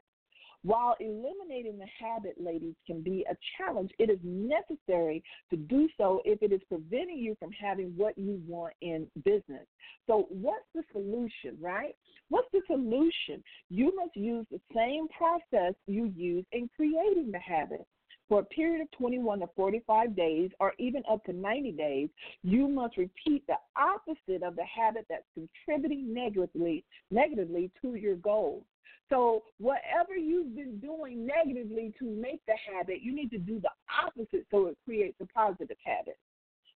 [0.62, 6.20] While eliminating the habit, ladies, can be a challenge, it is necessary to do so
[6.26, 9.66] if it is preventing you from having what you want in business.
[10.06, 11.96] So, what's the solution, right?
[12.28, 13.42] What's the solution?
[13.70, 17.86] You must use the same process you use in creating the habit
[18.30, 22.08] for a period of 21 to 45 days or even up to 90 days,
[22.44, 28.62] you must repeat the opposite of the habit that's contributing negatively negatively to your goals.
[29.08, 33.70] So, whatever you've been doing negatively to make the habit, you need to do the
[34.06, 36.16] opposite so it creates a positive habit.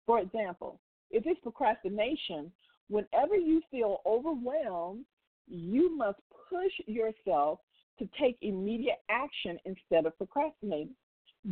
[0.05, 0.79] For example,
[1.09, 2.49] if it's procrastination,
[2.89, 5.03] whenever you feel overwhelmed,
[5.49, 7.59] you must push yourself
[7.99, 10.95] to take immediate action instead of procrastinating.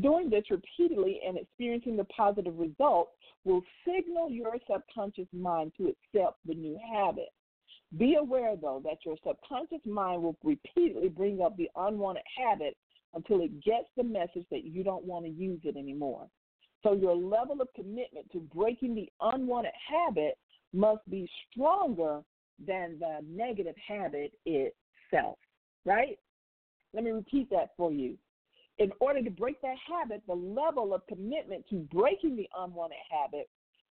[0.01, 3.11] Doing this repeatedly and experiencing the positive results
[3.43, 7.29] will signal your subconscious mind to accept the new habit.
[7.97, 12.77] Be aware, though, that your subconscious mind will repeatedly bring up the unwanted habit
[13.15, 16.27] until it gets the message that you don't want to use it anymore.
[16.83, 20.37] So, your level of commitment to breaking the unwanted habit
[20.71, 22.21] must be stronger
[22.63, 25.39] than the negative habit itself,
[25.83, 26.19] right?
[26.93, 28.17] Let me repeat that for you
[28.79, 33.49] in order to break that habit, the level of commitment to breaking the unwanted habit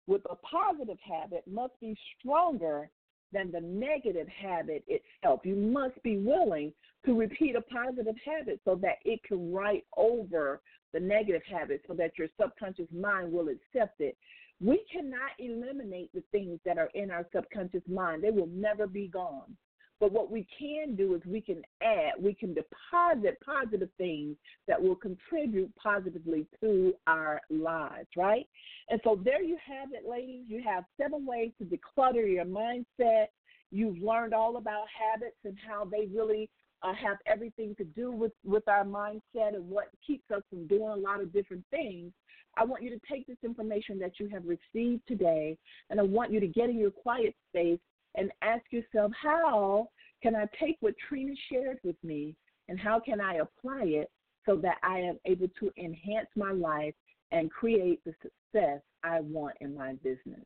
[0.06, 2.90] with a positive habit must be stronger
[3.32, 5.40] than the negative habit itself.
[5.44, 6.72] You must be willing
[7.04, 10.60] to repeat a positive habit so that it can write over
[10.92, 14.16] the negative habit so that your subconscious mind will accept it.
[14.60, 19.08] We cannot eliminate the things that are in our subconscious mind, they will never be
[19.08, 19.56] gone.
[20.00, 24.36] But what we can do is we can add, we can deposit positive things
[24.66, 28.46] that will contribute positively to our lives, right?
[28.88, 30.44] And so there you have it, ladies.
[30.48, 33.26] You have seven ways to declutter your mindset.
[33.70, 36.48] You've learned all about habits and how they really
[36.82, 40.88] uh, have everything to do with, with our mindset and what keeps us from doing
[40.88, 42.10] a lot of different things.
[42.56, 45.56] I want you to take this information that you have received today
[45.90, 47.78] and I want you to get in your quiet space
[48.14, 49.88] and ask yourself, how
[50.22, 52.34] can I take what Trina shared with me
[52.68, 54.10] and how can I apply it
[54.46, 56.94] so that I am able to enhance my life
[57.32, 60.44] and create the success I want in my business?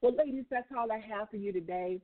[0.00, 2.00] Well, ladies, that's all I have for you today.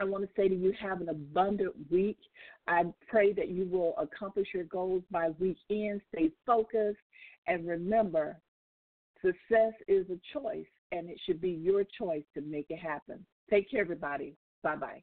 [0.00, 2.18] I want to say to you, have an abundant week.
[2.68, 6.02] I pray that you will accomplish your goals by weekend.
[6.14, 6.98] Stay focused.
[7.46, 8.38] And remember,
[9.22, 13.24] success is a choice, and it should be your choice to make it happen.
[13.50, 14.36] Take care, everybody.
[14.62, 15.02] Bye bye.